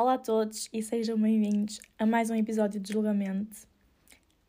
Olá 0.00 0.14
a 0.14 0.18
todos 0.18 0.66
e 0.72 0.82
sejam 0.82 1.20
bem-vindos 1.20 1.78
a 1.98 2.06
mais 2.06 2.30
um 2.30 2.34
episódio 2.34 2.80
de 2.80 2.90
Julgamento. 2.90 3.54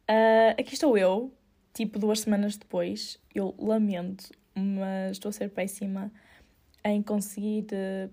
Uh, 0.09 0.55
aqui 0.57 0.75
estou 0.75 0.97
eu, 0.97 1.29
tipo 1.73 1.99
duas 1.99 2.21
semanas 2.21 2.55
depois. 2.55 3.19
Eu 3.35 3.53
lamento, 3.59 4.31
mas 4.55 5.17
estou 5.17 5.27
a 5.27 5.33
ser 5.33 5.49
péssima 5.49 6.09
em 6.85 7.03
conseguir 7.03 7.65
uh, 7.65 8.09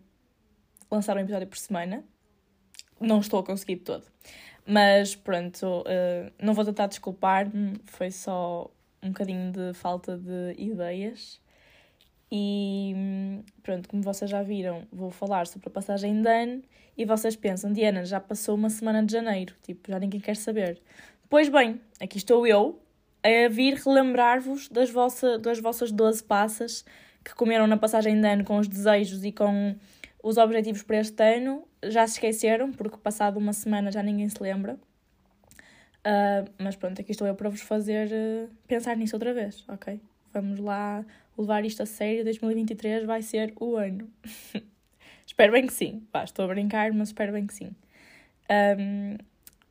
lançar 0.91 1.17
um 1.17 1.21
episódio 1.21 1.47
por 1.47 1.59
semana. 1.59 2.05
Não 3.01 3.21
estou 3.21 3.39
a 3.39 3.45
conseguir 3.45 3.77
todo. 3.77 4.05
Mas 4.67 5.15
pronto, 5.15 5.65
uh, 5.83 6.33
não 6.43 6.55
vou 6.55 6.65
tentar 6.65 6.89
desculpar-me, 6.89 7.81
foi 7.85 8.11
só 8.11 8.69
um 9.01 9.11
bocadinho 9.11 9.53
de 9.53 9.75
falta 9.75 10.19
de 10.19 10.61
ideias. 10.61 11.41
E 12.31 13.43
pronto, 13.63 13.89
como 13.89 14.03
vocês 14.03 14.31
já 14.31 14.43
viram, 14.43 14.83
vou 14.93 15.11
falar 15.11 15.47
sobre 15.47 15.69
a 15.69 15.71
passagem 15.71 16.21
de 16.21 16.29
ano 16.29 16.63
e 16.97 17.05
vocês 17.05 17.35
pensam, 17.37 17.73
Diana, 17.73 18.05
já 18.05 18.21
passou 18.21 18.55
uma 18.55 18.69
semana 18.69 19.03
de 19.05 19.13
janeiro, 19.13 19.55
tipo, 19.63 19.91
já 19.91 19.99
ninguém 19.99 20.21
quer 20.21 20.37
saber. 20.37 20.81
Pois 21.31 21.49
bem, 21.49 21.81
aqui 22.01 22.19
estou 22.19 22.47
eu 22.47 22.81
a 23.23 23.49
vir 23.49 23.75
relembrar-vos 23.75 24.69
das, 24.69 24.91
vossa, 24.91 25.39
das 25.39 25.59
vossas 25.59 25.91
12 25.91 26.23
passas 26.25 26.85
que 27.25 27.35
comeram 27.35 27.67
na 27.67 27.77
passagem 27.77 28.21
de 28.21 28.27
ano 28.27 28.45
com 28.45 28.59
os 28.59 28.69
desejos 28.69 29.25
e 29.25 29.33
com 29.33 29.75
os 30.23 30.37
objetivos 30.37 30.83
para 30.83 30.99
este 30.99 31.23
ano. 31.23 31.67
Já 31.85 32.07
se 32.07 32.15
esqueceram, 32.15 32.73
porque 32.73 32.97
passado 32.97 33.39
uma 33.39 33.53
semana 33.53 33.91
já 33.91 34.03
ninguém 34.03 34.29
se 34.29 34.43
lembra. 34.43 34.79
Uh, 35.99 36.51
mas 36.59 36.77
pronto, 36.77 37.01
aqui 37.01 37.11
estou 37.11 37.27
eu 37.27 37.35
para 37.35 37.51
vos 37.51 37.61
fazer 37.61 38.09
uh, 38.09 38.49
pensar 38.67 38.97
nisso 38.97 39.17
outra 39.17 39.35
vez, 39.35 39.65
ok? 39.69 40.01
Vamos 40.33 40.59
lá 40.59 41.05
levar 41.37 41.65
isto 41.65 41.83
a 41.83 41.87
sério. 41.87 42.25
2023 42.25 43.05
vai 43.05 43.23
ser 43.23 43.53
o 43.61 43.77
ano. 43.77 44.11
espero 45.27 45.53
bem 45.53 45.67
que 45.67 45.73
sim. 45.73 46.07
Pá, 46.13 46.25
estou 46.25 46.45
a 46.45 46.49
brincar, 46.49 46.93
mas 46.93 47.09
espero 47.09 47.33
bem 47.33 47.47
que 47.47 47.55
sim. 47.55 47.71
Um, 48.51 49.17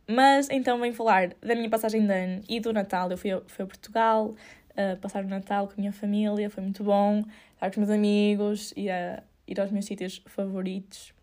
mas 0.08 0.50
então 0.50 0.80
venho 0.80 0.94
falar 0.94 1.34
da 1.42 1.54
minha 1.56 1.70
passagem 1.70 2.06
de 2.06 2.14
ano 2.14 2.44
e 2.48 2.60
do 2.60 2.72
Natal. 2.72 3.12
Eu 3.12 3.18
fui 3.18 3.32
a, 3.32 3.42
fui 3.46 3.64
a 3.64 3.68
Portugal 3.68 4.36
uh, 4.72 4.98
passar 5.02 5.24
o 5.26 5.28
Natal 5.28 5.68
com 5.68 5.74
a 5.74 5.78
minha 5.78 5.92
família, 5.92 6.50
foi 6.50 6.64
muito 6.64 6.84
bom. 6.84 7.24
Estar 7.54 7.72
com 7.72 7.82
os 7.82 7.88
meus 7.88 7.90
amigos 7.90 8.74
e 8.78 8.88
uh, 8.88 9.22
ir 9.48 9.60
aos 9.60 9.72
meus 9.72 9.86
sítios 9.86 10.22
favoritos 10.28 11.14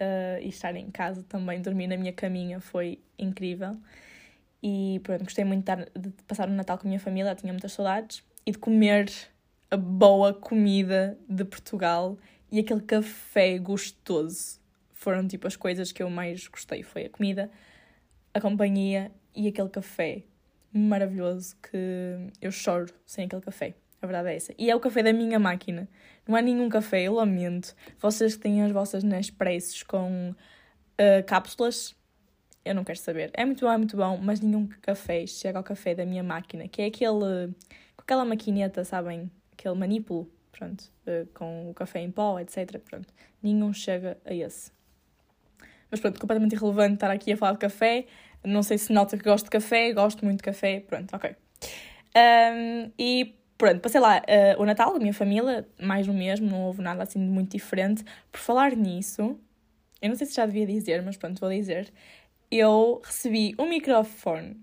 uh, 0.00 0.40
e 0.40 0.48
estar 0.48 0.74
em 0.74 0.90
casa 0.90 1.22
também, 1.28 1.60
dormir 1.60 1.86
na 1.86 1.96
minha 1.96 2.12
caminha 2.12 2.60
foi 2.60 2.98
incrível. 3.18 3.76
E 4.62 5.00
pronto, 5.02 5.24
gostei 5.24 5.44
muito 5.44 5.64
de, 5.64 6.00
de 6.00 6.10
passar 6.26 6.48
o 6.48 6.52
Natal 6.52 6.78
com 6.78 6.86
a 6.86 6.88
minha 6.88 7.00
família, 7.00 7.34
tinha 7.34 7.52
muitas 7.52 7.72
saudades. 7.72 8.22
E 8.44 8.52
de 8.52 8.58
comer 8.58 9.10
a 9.70 9.76
boa 9.76 10.34
comida 10.34 11.18
de 11.28 11.44
Portugal 11.44 12.18
e 12.50 12.58
aquele 12.58 12.80
café 12.80 13.58
gostoso. 13.58 14.60
Foram 14.92 15.26
tipo 15.26 15.46
as 15.46 15.56
coisas 15.56 15.92
que 15.92 16.02
eu 16.02 16.10
mais 16.10 16.46
gostei. 16.46 16.82
Foi 16.82 17.06
a 17.06 17.10
comida, 17.10 17.50
a 18.34 18.40
companhia 18.40 19.10
e 19.34 19.48
aquele 19.48 19.68
café 19.68 20.24
maravilhoso 20.72 21.56
que 21.62 22.30
eu 22.40 22.50
choro 22.50 22.92
sem 23.06 23.24
aquele 23.24 23.42
café. 23.42 23.74
A 24.00 24.06
verdade 24.06 24.30
é 24.30 24.36
essa. 24.36 24.54
E 24.58 24.70
é 24.70 24.74
o 24.74 24.80
café 24.80 25.02
da 25.02 25.12
minha 25.12 25.38
máquina. 25.38 25.88
Não 26.26 26.34
há 26.34 26.42
nenhum 26.42 26.68
café, 26.68 27.02
eu 27.02 27.14
lamento. 27.14 27.74
Vocês 28.00 28.34
que 28.34 28.42
têm 28.42 28.62
as 28.62 28.72
vossas 28.72 29.04
Nespressos 29.04 29.82
com 29.84 30.30
uh, 30.30 31.24
cápsulas, 31.26 31.94
eu 32.64 32.74
não 32.74 32.84
quero 32.84 32.98
saber. 32.98 33.30
É 33.34 33.44
muito 33.44 33.64
bom, 33.64 33.72
é 33.72 33.78
muito 33.78 33.96
bom, 33.96 34.18
mas 34.18 34.40
nenhum 34.40 34.66
café 34.80 35.26
chega 35.26 35.58
ao 35.58 35.64
café 35.64 35.94
da 35.94 36.04
minha 36.04 36.22
máquina, 36.22 36.66
que 36.68 36.82
é 36.82 36.86
aquele. 36.86 37.54
Com 38.02 38.04
aquela 38.04 38.24
maquineta, 38.24 38.84
sabem? 38.84 39.30
Aquele 39.52 39.74
manipulo, 39.76 40.28
pronto, 40.50 40.84
com 41.34 41.70
o 41.70 41.74
café 41.74 42.00
em 42.00 42.10
pó, 42.10 42.38
etc. 42.40 42.78
Pronto. 42.78 43.12
Nenhum 43.42 43.72
chega 43.72 44.18
a 44.24 44.34
esse. 44.34 44.72
Mas 45.90 46.00
pronto, 46.00 46.20
completamente 46.20 46.54
irrelevante 46.54 46.94
estar 46.94 47.10
aqui 47.10 47.32
a 47.32 47.36
falar 47.36 47.52
de 47.52 47.58
café. 47.58 48.06
Não 48.44 48.62
sei 48.62 48.78
se 48.78 48.92
nota 48.92 49.16
que 49.16 49.24
gosto 49.24 49.44
de 49.44 49.50
café, 49.50 49.92
gosto 49.92 50.24
muito 50.24 50.38
de 50.38 50.44
café, 50.44 50.80
pronto, 50.80 51.14
ok. 51.14 51.36
Um, 52.16 52.90
e 52.98 53.36
pronto, 53.56 53.80
passei 53.80 54.00
lá 54.00 54.18
uh, 54.18 54.60
o 54.60 54.66
Natal, 54.66 54.96
a 54.96 54.98
minha 54.98 55.14
família, 55.14 55.68
mais 55.80 56.08
o 56.08 56.12
mesmo, 56.12 56.50
não 56.50 56.62
houve 56.62 56.82
nada 56.82 57.04
assim 57.04 57.20
de 57.20 57.30
muito 57.30 57.52
diferente. 57.52 58.04
Por 58.32 58.40
falar 58.40 58.74
nisso, 58.74 59.38
eu 60.00 60.08
não 60.08 60.16
sei 60.16 60.26
se 60.26 60.34
já 60.34 60.44
devia 60.44 60.66
dizer, 60.66 61.02
mas 61.02 61.16
pronto, 61.16 61.38
vou 61.38 61.50
dizer 61.50 61.92
eu 62.52 63.00
recebi 63.02 63.54
um 63.58 63.66
microfone 63.66 64.60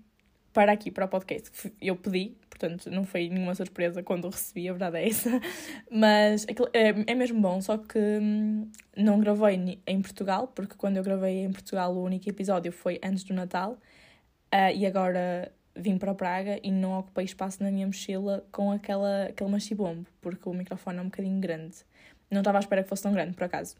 para 0.60 0.72
aqui, 0.72 0.90
para 0.90 1.06
o 1.06 1.08
podcast, 1.08 1.72
eu 1.80 1.96
pedi, 1.96 2.36
portanto 2.50 2.90
não 2.90 3.02
foi 3.02 3.30
nenhuma 3.30 3.54
surpresa 3.54 4.02
quando 4.02 4.26
o 4.26 4.28
recebi, 4.28 4.68
a 4.68 4.72
verdade 4.72 4.98
é 4.98 5.08
essa, 5.08 5.30
mas 5.90 6.44
é, 6.74 7.10
é 7.10 7.14
mesmo 7.14 7.40
bom, 7.40 7.62
só 7.62 7.78
que 7.78 7.98
hum, 7.98 8.70
não 8.94 9.18
gravei 9.20 9.80
em 9.86 10.02
Portugal, 10.02 10.48
porque 10.48 10.74
quando 10.74 10.98
eu 10.98 11.02
gravei 11.02 11.44
em 11.44 11.50
Portugal 11.50 11.94
o 11.94 12.04
único 12.04 12.28
episódio 12.28 12.70
foi 12.72 13.00
antes 13.02 13.24
do 13.24 13.32
Natal, 13.32 13.78
uh, 14.52 14.76
e 14.76 14.84
agora 14.84 15.50
vim 15.74 15.96
para 15.96 16.14
Praga 16.14 16.60
e 16.62 16.70
não 16.70 16.98
ocupei 16.98 17.24
espaço 17.24 17.62
na 17.62 17.70
minha 17.70 17.86
mochila 17.86 18.44
com 18.52 18.70
aquela, 18.70 19.28
aquele 19.30 19.48
machibombo, 19.48 20.06
porque 20.20 20.46
o 20.46 20.52
microfone 20.52 20.98
é 20.98 21.00
um 21.00 21.06
bocadinho 21.06 21.40
grande. 21.40 21.78
Não 22.30 22.42
estava 22.42 22.58
à 22.58 22.60
espera 22.60 22.82
que 22.82 22.88
fosse 22.90 23.02
tão 23.02 23.14
grande, 23.14 23.32
por 23.32 23.44
acaso. 23.44 23.76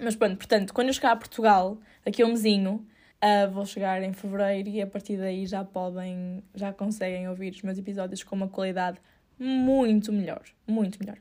Mas 0.00 0.16
pronto, 0.16 0.38
portanto, 0.38 0.72
quando 0.72 0.88
eu 0.88 0.94
chegar 0.94 1.12
a 1.12 1.16
Portugal, 1.16 1.76
daqui 2.06 2.22
a 2.22 2.24
um 2.24 2.30
mesinho, 2.30 2.86
Uh, 3.22 3.50
vou 3.50 3.64
chegar 3.64 4.02
em 4.02 4.12
fevereiro 4.12 4.68
e 4.68 4.82
a 4.82 4.86
partir 4.86 5.16
daí 5.16 5.46
já 5.46 5.64
podem, 5.64 6.42
já 6.54 6.72
conseguem 6.72 7.28
ouvir 7.28 7.50
os 7.50 7.62
meus 7.62 7.78
episódios 7.78 8.22
com 8.22 8.36
uma 8.36 8.48
qualidade 8.48 8.98
muito 9.38 10.12
melhor, 10.12 10.42
muito 10.66 10.98
melhor. 11.00 11.18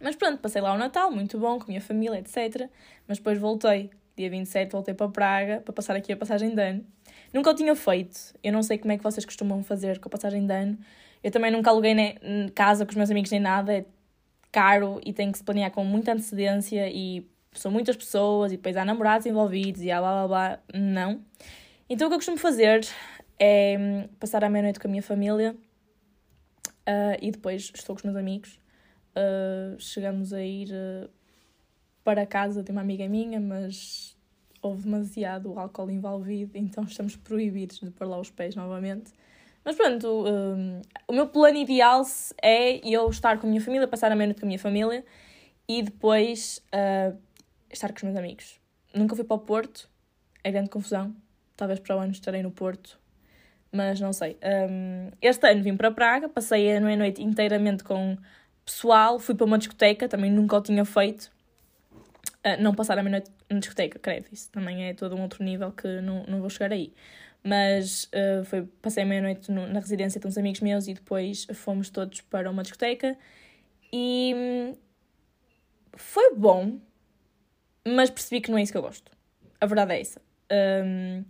Mas 0.00 0.14
pronto, 0.14 0.38
passei 0.38 0.60
lá 0.60 0.72
o 0.74 0.78
Natal, 0.78 1.10
muito 1.10 1.38
bom, 1.38 1.58
com 1.58 1.64
a 1.64 1.68
minha 1.68 1.80
família, 1.80 2.18
etc. 2.18 2.68
Mas 3.08 3.18
depois 3.18 3.38
voltei, 3.38 3.90
dia 4.16 4.30
27, 4.30 4.72
voltei 4.72 4.94
para 4.94 5.08
Praga, 5.08 5.60
para 5.60 5.72
passar 5.72 5.96
aqui 5.96 6.12
a 6.12 6.16
passagem 6.16 6.54
de 6.54 6.62
ano. 6.62 6.84
Nunca 7.32 7.50
o 7.50 7.54
tinha 7.54 7.74
feito, 7.74 8.18
eu 8.42 8.52
não 8.52 8.62
sei 8.62 8.78
como 8.78 8.92
é 8.92 8.96
que 8.96 9.02
vocês 9.02 9.24
costumam 9.24 9.62
fazer 9.62 9.98
com 10.00 10.08
a 10.08 10.10
passagem 10.10 10.46
de 10.46 10.52
ano. 10.52 10.78
Eu 11.22 11.30
também 11.30 11.50
nunca 11.50 11.70
aluguei 11.70 11.94
nem 11.94 12.16
casa 12.54 12.84
com 12.84 12.90
os 12.90 12.96
meus 12.96 13.10
amigos 13.10 13.30
nem 13.30 13.40
nada, 13.40 13.74
é 13.74 13.84
caro 14.50 15.00
e 15.04 15.12
tem 15.12 15.30
que 15.30 15.38
se 15.38 15.44
planear 15.44 15.70
com 15.70 15.84
muita 15.84 16.12
antecedência 16.12 16.90
e 16.90 17.26
são 17.52 17.70
muitas 17.70 17.96
pessoas 17.96 18.52
e 18.52 18.56
depois 18.56 18.76
há 18.76 18.84
namorados 18.84 19.26
envolvidos 19.26 19.82
e 19.82 19.90
há 19.90 20.00
blá 20.00 20.26
blá 20.26 20.28
blá. 20.28 20.58
Não. 20.74 21.24
Então 21.88 22.06
o 22.06 22.10
que 22.10 22.14
eu 22.14 22.18
costumo 22.18 22.38
fazer 22.38 22.86
é 23.38 23.76
hum, 23.78 24.08
passar 24.18 24.44
a 24.44 24.50
meia-noite 24.50 24.78
com 24.78 24.86
a 24.86 24.90
minha 24.90 25.02
família 25.02 25.56
uh, 26.86 27.16
e 27.20 27.30
depois 27.30 27.72
estou 27.74 27.94
com 27.94 28.00
os 28.00 28.04
meus 28.04 28.16
amigos. 28.16 28.60
Uh, 29.10 29.78
chegamos 29.78 30.32
a 30.32 30.42
ir 30.42 30.68
uh, 30.70 31.10
para 32.04 32.22
a 32.22 32.26
casa 32.26 32.62
de 32.62 32.70
uma 32.70 32.80
amiga 32.80 33.08
minha, 33.08 33.40
mas 33.40 34.16
houve 34.62 34.82
demasiado 34.82 35.58
álcool 35.58 35.90
envolvido, 35.90 36.56
então 36.56 36.84
estamos 36.84 37.16
proibidos 37.16 37.80
de 37.80 37.90
pôr 37.90 38.06
lá 38.06 38.20
os 38.20 38.30
pés 38.30 38.54
novamente. 38.54 39.12
Mas 39.64 39.76
pronto, 39.76 40.24
um, 40.26 40.80
o 41.08 41.12
meu 41.12 41.26
plano 41.28 41.58
ideal 41.58 42.02
é 42.42 42.76
eu 42.88 43.08
estar 43.10 43.38
com 43.38 43.46
a 43.46 43.50
minha 43.50 43.60
família, 43.60 43.86
passar 43.88 44.10
a 44.12 44.16
meia-noite 44.16 44.40
com 44.40 44.46
a 44.46 44.48
minha 44.48 44.58
família 44.58 45.04
e 45.68 45.82
depois 45.82 46.62
uh, 46.74 47.16
estar 47.70 47.88
com 47.88 47.96
os 47.96 48.02
meus 48.02 48.16
amigos. 48.16 48.60
Nunca 48.94 49.14
fui 49.14 49.24
para 49.24 49.36
o 49.36 49.40
Porto, 49.40 49.88
é 50.42 50.50
grande 50.50 50.70
confusão. 50.70 51.14
Talvez 51.56 51.78
para 51.78 51.96
o 51.96 52.00
ano 52.00 52.12
estarei 52.12 52.42
no 52.42 52.50
Porto, 52.50 52.98
mas 53.70 54.00
não 54.00 54.12
sei. 54.12 54.36
Um, 54.42 55.10
este 55.20 55.46
ano 55.46 55.62
vim 55.62 55.76
para 55.76 55.90
Praga, 55.90 56.28
passei 56.28 56.74
a 56.74 56.80
noite 56.80 57.22
inteiramente 57.22 57.84
com 57.84 58.16
pessoal, 58.64 59.18
fui 59.18 59.34
para 59.34 59.44
uma 59.44 59.58
discoteca, 59.58 60.08
também 60.08 60.30
nunca 60.30 60.56
o 60.56 60.62
tinha 60.62 60.84
feito. 60.84 61.30
Uh, 62.44 62.60
não 62.60 62.74
passar 62.74 62.98
a 62.98 63.02
meia-noite 63.02 63.30
na 63.50 63.58
discoteca, 63.58 63.98
credo, 63.98 64.26
isso 64.32 64.50
também 64.50 64.86
é 64.86 64.94
todo 64.94 65.14
um 65.14 65.20
outro 65.20 65.44
nível 65.44 65.70
que 65.72 66.00
não, 66.00 66.24
não 66.24 66.40
vou 66.40 66.48
chegar 66.48 66.72
aí. 66.72 66.94
Mas 67.44 68.04
uh, 68.04 68.44
foi, 68.44 68.62
passei 68.80 69.02
a 69.02 69.06
meia-noite 69.06 69.52
na 69.52 69.78
residência 69.78 70.18
de 70.18 70.26
uns 70.26 70.38
amigos 70.38 70.60
meus 70.60 70.88
e 70.88 70.94
depois 70.94 71.46
fomos 71.52 71.90
todos 71.90 72.22
para 72.22 72.50
uma 72.50 72.62
discoteca 72.62 73.16
e 73.92 74.32
hum, 74.34 74.76
foi 75.94 76.34
bom, 76.34 76.78
mas 77.86 78.10
percebi 78.10 78.40
que 78.40 78.50
não 78.50 78.58
é 78.58 78.62
isso 78.62 78.72
que 78.72 78.78
eu 78.78 78.82
gosto. 78.82 79.10
A 79.60 79.66
verdade 79.66 79.94
é 79.94 80.00
essa. 80.00 80.20
Um, 80.84 81.24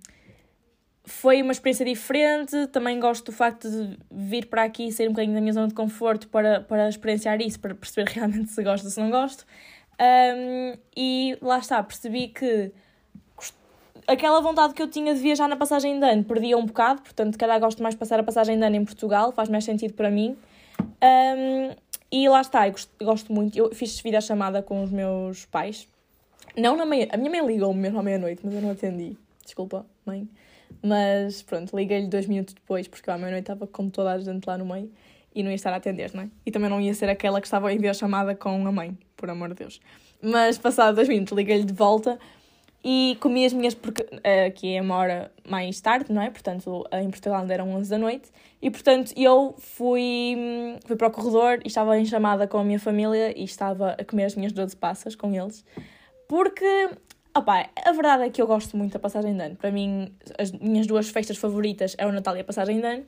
foi 1.04 1.42
uma 1.42 1.52
experiência 1.52 1.84
diferente, 1.84 2.66
também 2.68 3.00
gosto 3.00 3.26
do 3.26 3.32
facto 3.32 3.68
de 3.68 3.98
vir 4.10 4.46
para 4.46 4.62
aqui 4.62 4.88
e 4.88 4.92
sair 4.92 5.08
um 5.08 5.12
bocadinho 5.12 5.34
da 5.34 5.40
minha 5.40 5.52
zona 5.52 5.68
de 5.68 5.74
conforto 5.74 6.28
para, 6.28 6.60
para 6.60 6.88
experienciar 6.88 7.40
isso, 7.40 7.58
para 7.58 7.74
perceber 7.74 8.08
realmente 8.12 8.50
se 8.50 8.62
gosto 8.62 8.84
ou 8.84 8.90
se 8.90 9.00
não 9.00 9.10
gosto. 9.10 9.44
Um, 10.00 10.78
e 10.96 11.36
lá 11.42 11.58
está, 11.58 11.82
percebi 11.82 12.28
que 12.28 12.72
aquela 14.06 14.40
vontade 14.40 14.72
que 14.74 14.82
eu 14.82 14.88
tinha 14.88 15.14
de 15.14 15.20
viajar 15.20 15.48
na 15.48 15.56
passagem 15.56 15.98
de 15.98 16.06
ano 16.06 16.24
perdia 16.24 16.56
um 16.56 16.64
bocado, 16.64 17.02
portanto, 17.02 17.36
calhar 17.36 17.60
gosto 17.60 17.82
mais 17.82 17.94
de 17.94 17.98
passar 17.98 18.18
a 18.18 18.22
passagem 18.22 18.58
de 18.58 18.64
ano 18.64 18.76
em 18.76 18.84
Portugal, 18.84 19.32
faz 19.32 19.48
mais 19.48 19.64
sentido 19.64 19.94
para 19.94 20.10
mim. 20.10 20.36
Um, 20.80 21.74
e 22.10 22.28
lá 22.28 22.40
está, 22.40 22.66
eu 22.66 22.72
gosto, 22.72 23.04
gosto 23.04 23.32
muito. 23.32 23.56
Eu 23.56 23.74
fiz 23.74 24.02
chamada 24.22 24.62
com 24.62 24.82
os 24.82 24.90
meus 24.90 25.44
pais, 25.46 25.86
não 26.60 26.76
na 26.76 26.86
meia. 26.86 27.08
A 27.10 27.16
minha 27.16 27.30
mãe 27.30 27.46
ligou-me 27.46 27.80
mesmo 27.80 27.98
à 27.98 28.02
meia-noite, 28.02 28.42
mas 28.44 28.54
eu 28.54 28.60
não 28.60 28.70
atendi. 28.70 29.16
Desculpa, 29.44 29.86
mãe. 30.04 30.28
Mas 30.82 31.42
pronto, 31.42 31.76
liguei-lhe 31.76 32.06
dois 32.06 32.26
minutos 32.26 32.54
depois, 32.54 32.86
porque 32.86 33.10
eu 33.10 33.14
à 33.14 33.18
meia-noite 33.18 33.44
estava 33.44 33.66
com 33.66 33.88
toda 33.88 34.12
a 34.12 34.18
gente 34.18 34.46
lá 34.46 34.56
no 34.56 34.64
meio 34.64 34.90
e 35.34 35.42
não 35.42 35.50
ia 35.50 35.54
estar 35.54 35.72
a 35.72 35.76
atender, 35.76 36.12
não 36.14 36.24
é? 36.24 36.28
E 36.44 36.50
também 36.50 36.70
não 36.70 36.80
ia 36.80 36.94
ser 36.94 37.08
aquela 37.08 37.40
que 37.40 37.46
estava 37.46 37.72
em 37.72 37.94
chamada 37.94 38.34
com 38.34 38.66
a 38.66 38.72
mãe, 38.72 38.96
por 39.16 39.30
amor 39.30 39.50
de 39.50 39.56
Deus. 39.56 39.80
Mas 40.22 40.58
passado 40.58 40.94
dois 40.94 41.08
minutos, 41.08 41.36
liguei-lhe 41.36 41.64
de 41.64 41.72
volta 41.72 42.18
e 42.82 43.16
comi 43.20 43.44
as 43.44 43.52
minhas, 43.52 43.74
porque 43.74 44.02
uh, 44.02 44.46
aqui 44.46 44.74
é 44.74 44.80
uma 44.80 44.96
hora 44.96 45.32
mais 45.46 45.80
tarde, 45.80 46.12
não 46.12 46.22
é? 46.22 46.30
Portanto, 46.30 46.86
em 46.92 47.10
Portugal 47.10 47.40
ainda 47.40 47.54
eram 47.54 47.70
11 47.74 47.90
da 47.90 47.98
noite. 47.98 48.30
E, 48.62 48.70
portanto, 48.70 49.12
eu 49.16 49.54
fui, 49.58 50.36
fui 50.84 50.96
para 50.96 51.08
o 51.08 51.10
corredor 51.10 51.60
e 51.64 51.68
estava 51.68 51.98
em 51.98 52.04
chamada 52.04 52.46
com 52.46 52.58
a 52.58 52.64
minha 52.64 52.78
família 52.78 53.38
e 53.38 53.44
estava 53.44 53.96
a 53.98 54.04
comer 54.04 54.24
as 54.24 54.34
minhas 54.34 54.52
12 54.52 54.76
passas 54.76 55.14
com 55.14 55.34
eles. 55.34 55.64
Porque, 56.30 56.90
opá, 57.36 57.68
a 57.84 57.90
verdade 57.90 58.22
é 58.22 58.30
que 58.30 58.40
eu 58.40 58.46
gosto 58.46 58.76
muito 58.76 58.92
da 58.92 59.00
passagem 59.00 59.36
de 59.36 59.42
ano. 59.42 59.56
Para 59.56 59.72
mim, 59.72 60.14
as 60.38 60.52
minhas 60.52 60.86
duas 60.86 61.08
festas 61.08 61.36
favoritas 61.36 61.96
é 61.98 62.06
o 62.06 62.12
Natal 62.12 62.36
e 62.36 62.40
a 62.40 62.44
passagem 62.44 62.80
de 62.80 62.86
ano. 62.86 63.04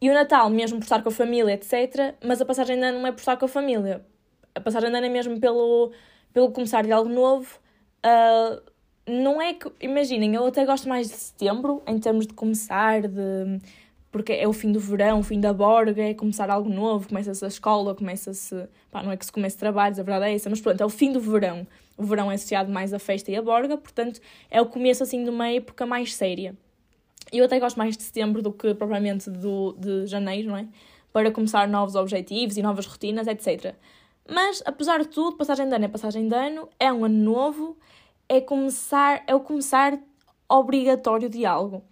E 0.00 0.08
o 0.08 0.14
Natal, 0.14 0.48
mesmo 0.48 0.78
por 0.78 0.84
estar 0.84 1.02
com 1.02 1.08
a 1.08 1.12
família, 1.12 1.54
etc. 1.54 2.14
Mas 2.24 2.40
a 2.40 2.44
passagem 2.44 2.76
de 2.76 2.84
ano 2.84 3.00
não 3.00 3.08
é 3.08 3.10
por 3.10 3.18
estar 3.18 3.36
com 3.36 3.46
a 3.46 3.48
família. 3.48 4.06
A 4.54 4.60
passagem 4.60 4.90
de 4.90 4.96
ano 4.96 5.06
é 5.06 5.08
mesmo 5.08 5.40
pelo, 5.40 5.90
pelo 6.32 6.52
começar 6.52 6.84
de 6.84 6.92
algo 6.92 7.10
novo 7.10 7.58
Uh, 7.98 8.62
não 9.06 9.40
é 9.40 9.54
que. 9.54 9.70
Imaginem, 9.80 10.34
eu 10.34 10.46
até 10.46 10.64
gosto 10.64 10.88
mais 10.88 11.08
de 11.08 11.14
setembro, 11.14 11.82
em 11.86 11.98
termos 11.98 12.26
de 12.26 12.34
começar, 12.34 13.02
de. 13.02 13.60
Porque 14.10 14.32
é 14.32 14.48
o 14.48 14.52
fim 14.52 14.72
do 14.72 14.80
verão, 14.80 15.20
o 15.20 15.22
fim 15.22 15.38
da 15.38 15.52
borga, 15.52 16.02
é 16.02 16.14
começar 16.14 16.48
algo 16.50 16.68
novo, 16.70 17.08
começa-se 17.08 17.44
a 17.44 17.48
escola, 17.48 17.94
começa-se. 17.94 18.66
Pá, 18.90 19.02
não 19.02 19.12
é 19.12 19.16
que 19.16 19.26
se 19.26 19.32
comece 19.32 19.56
trabalhos, 19.56 19.98
a 19.98 20.02
verdade 20.02 20.32
é 20.32 20.34
essa, 20.34 20.48
mas 20.48 20.60
pronto, 20.60 20.80
é 20.80 20.84
o 20.84 20.88
fim 20.88 21.12
do 21.12 21.20
verão. 21.20 21.66
O 21.96 22.04
verão 22.04 22.30
é 22.30 22.34
associado 22.34 22.70
mais 22.72 22.94
à 22.94 22.98
festa 22.98 23.30
e 23.30 23.36
à 23.36 23.42
borga, 23.42 23.76
portanto 23.76 24.20
é 24.50 24.60
o 24.60 24.66
começo 24.66 25.02
assim 25.02 25.24
de 25.24 25.30
uma 25.30 25.48
época 25.48 25.84
mais 25.84 26.14
séria. 26.14 26.56
Eu 27.30 27.44
até 27.44 27.60
gosto 27.60 27.76
mais 27.76 27.96
de 27.96 28.02
setembro 28.02 28.40
do 28.40 28.52
que 28.52 28.74
propriamente 28.74 29.28
do, 29.28 29.74
de 29.78 30.06
janeiro, 30.06 30.48
não 30.48 30.56
é? 30.56 30.66
Para 31.12 31.30
começar 31.30 31.68
novos 31.68 31.94
objetivos 31.94 32.56
e 32.56 32.62
novas 32.62 32.86
rotinas, 32.86 33.26
etc. 33.26 33.74
Mas, 34.26 34.62
apesar 34.64 35.00
de 35.00 35.08
tudo, 35.08 35.36
passagem 35.36 35.68
de 35.68 35.74
ano 35.74 35.84
é 35.84 35.88
passagem 35.88 36.28
de 36.28 36.34
ano, 36.34 36.68
é 36.78 36.92
um 36.92 37.04
ano 37.04 37.22
novo, 37.22 37.76
é 38.28 38.40
começar, 38.40 39.22
é 39.26 39.34
o 39.34 39.40
começar 39.40 39.98
obrigatório 40.48 41.28
de 41.28 41.44
algo. 41.44 41.82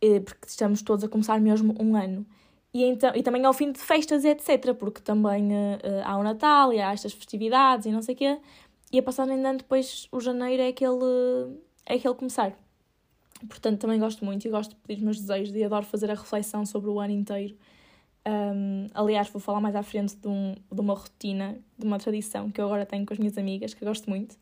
Eh, 0.00 0.20
porque 0.20 0.46
estamos 0.46 0.82
todos 0.82 1.04
a 1.04 1.08
começar 1.08 1.40
mesmo 1.40 1.74
um 1.80 1.96
ano. 1.96 2.26
E, 2.72 2.84
então, 2.84 3.12
e 3.14 3.22
também 3.22 3.44
ao 3.44 3.52
fim 3.52 3.72
de 3.72 3.78
festas 3.78 4.24
etc. 4.24 4.74
Porque 4.74 5.00
também 5.00 5.48
uh, 5.52 5.78
há 6.04 6.16
o 6.16 6.22
Natal 6.22 6.72
e 6.72 6.80
há 6.80 6.92
estas 6.92 7.12
festividades 7.12 7.86
e 7.86 7.90
não 7.90 8.02
sei 8.02 8.14
o 8.14 8.18
quê. 8.18 8.38
E 8.92 8.98
a 8.98 9.02
passagem 9.02 9.36
de 9.36 9.46
ano 9.46 9.58
depois, 9.58 10.08
o 10.12 10.20
janeiro 10.20 10.62
é 10.62 10.68
aquele, 10.68 11.58
é 11.86 11.94
aquele 11.94 12.14
começar. 12.14 12.52
Portanto, 13.48 13.80
também 13.80 13.98
gosto 14.00 14.24
muito 14.24 14.46
e 14.46 14.50
gosto 14.50 14.70
de 14.70 14.76
pedir 14.76 14.98
os 14.98 15.04
meus 15.04 15.20
desejos 15.20 15.54
e 15.54 15.62
adoro 15.62 15.84
fazer 15.86 16.10
a 16.10 16.14
reflexão 16.14 16.64
sobre 16.66 16.90
o 16.90 16.98
ano 16.98 17.12
inteiro 17.12 17.56
um, 18.28 18.88
aliás, 18.94 19.28
vou 19.28 19.40
falar 19.40 19.60
mais 19.60 19.74
à 19.74 19.82
frente 19.82 20.16
de, 20.16 20.28
um, 20.28 20.54
de 20.70 20.80
uma 20.80 20.94
rotina, 20.94 21.58
de 21.78 21.86
uma 21.86 21.98
tradição 21.98 22.50
que 22.50 22.60
eu 22.60 22.66
agora 22.66 22.84
tenho 22.84 23.06
com 23.06 23.12
as 23.12 23.18
minhas 23.18 23.38
amigas, 23.38 23.74
que 23.74 23.84
gosto 23.84 24.08
muito. 24.10 24.36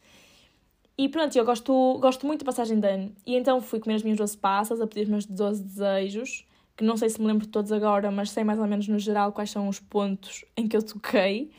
E 0.99 1.09
pronto, 1.09 1.37
eu 1.37 1.45
gosto, 1.45 1.99
gosto 2.01 2.27
muito 2.27 2.41
da 2.41 2.47
passagem 2.47 2.81
de 2.81 2.89
ano. 2.89 3.13
E 3.27 3.37
então 3.37 3.61
fui 3.61 3.79
comer 3.79 3.97
as 3.97 4.03
minhas 4.03 4.19
12 4.19 4.37
passas, 4.39 4.81
a 4.81 4.87
pedir 4.87 5.03
os 5.03 5.09
meus 5.09 5.27
12 5.27 5.63
desejos, 5.63 6.47
que 6.77 6.83
não 6.83 6.97
sei 6.97 7.11
se 7.11 7.21
me 7.21 7.27
lembro 7.27 7.45
de 7.45 7.53
todos 7.53 7.71
agora, 7.71 8.11
mas 8.11 8.31
sei 8.31 8.45
mais 8.45 8.59
ou 8.59 8.67
menos 8.67 8.89
no 8.89 8.99
geral 8.99 9.33
quais 9.33 9.51
são 9.51 9.69
os 9.69 9.79
pontos 9.79 10.45
em 10.57 10.67
que 10.67 10.77
eu 10.77 10.83
toquei. 10.83 11.51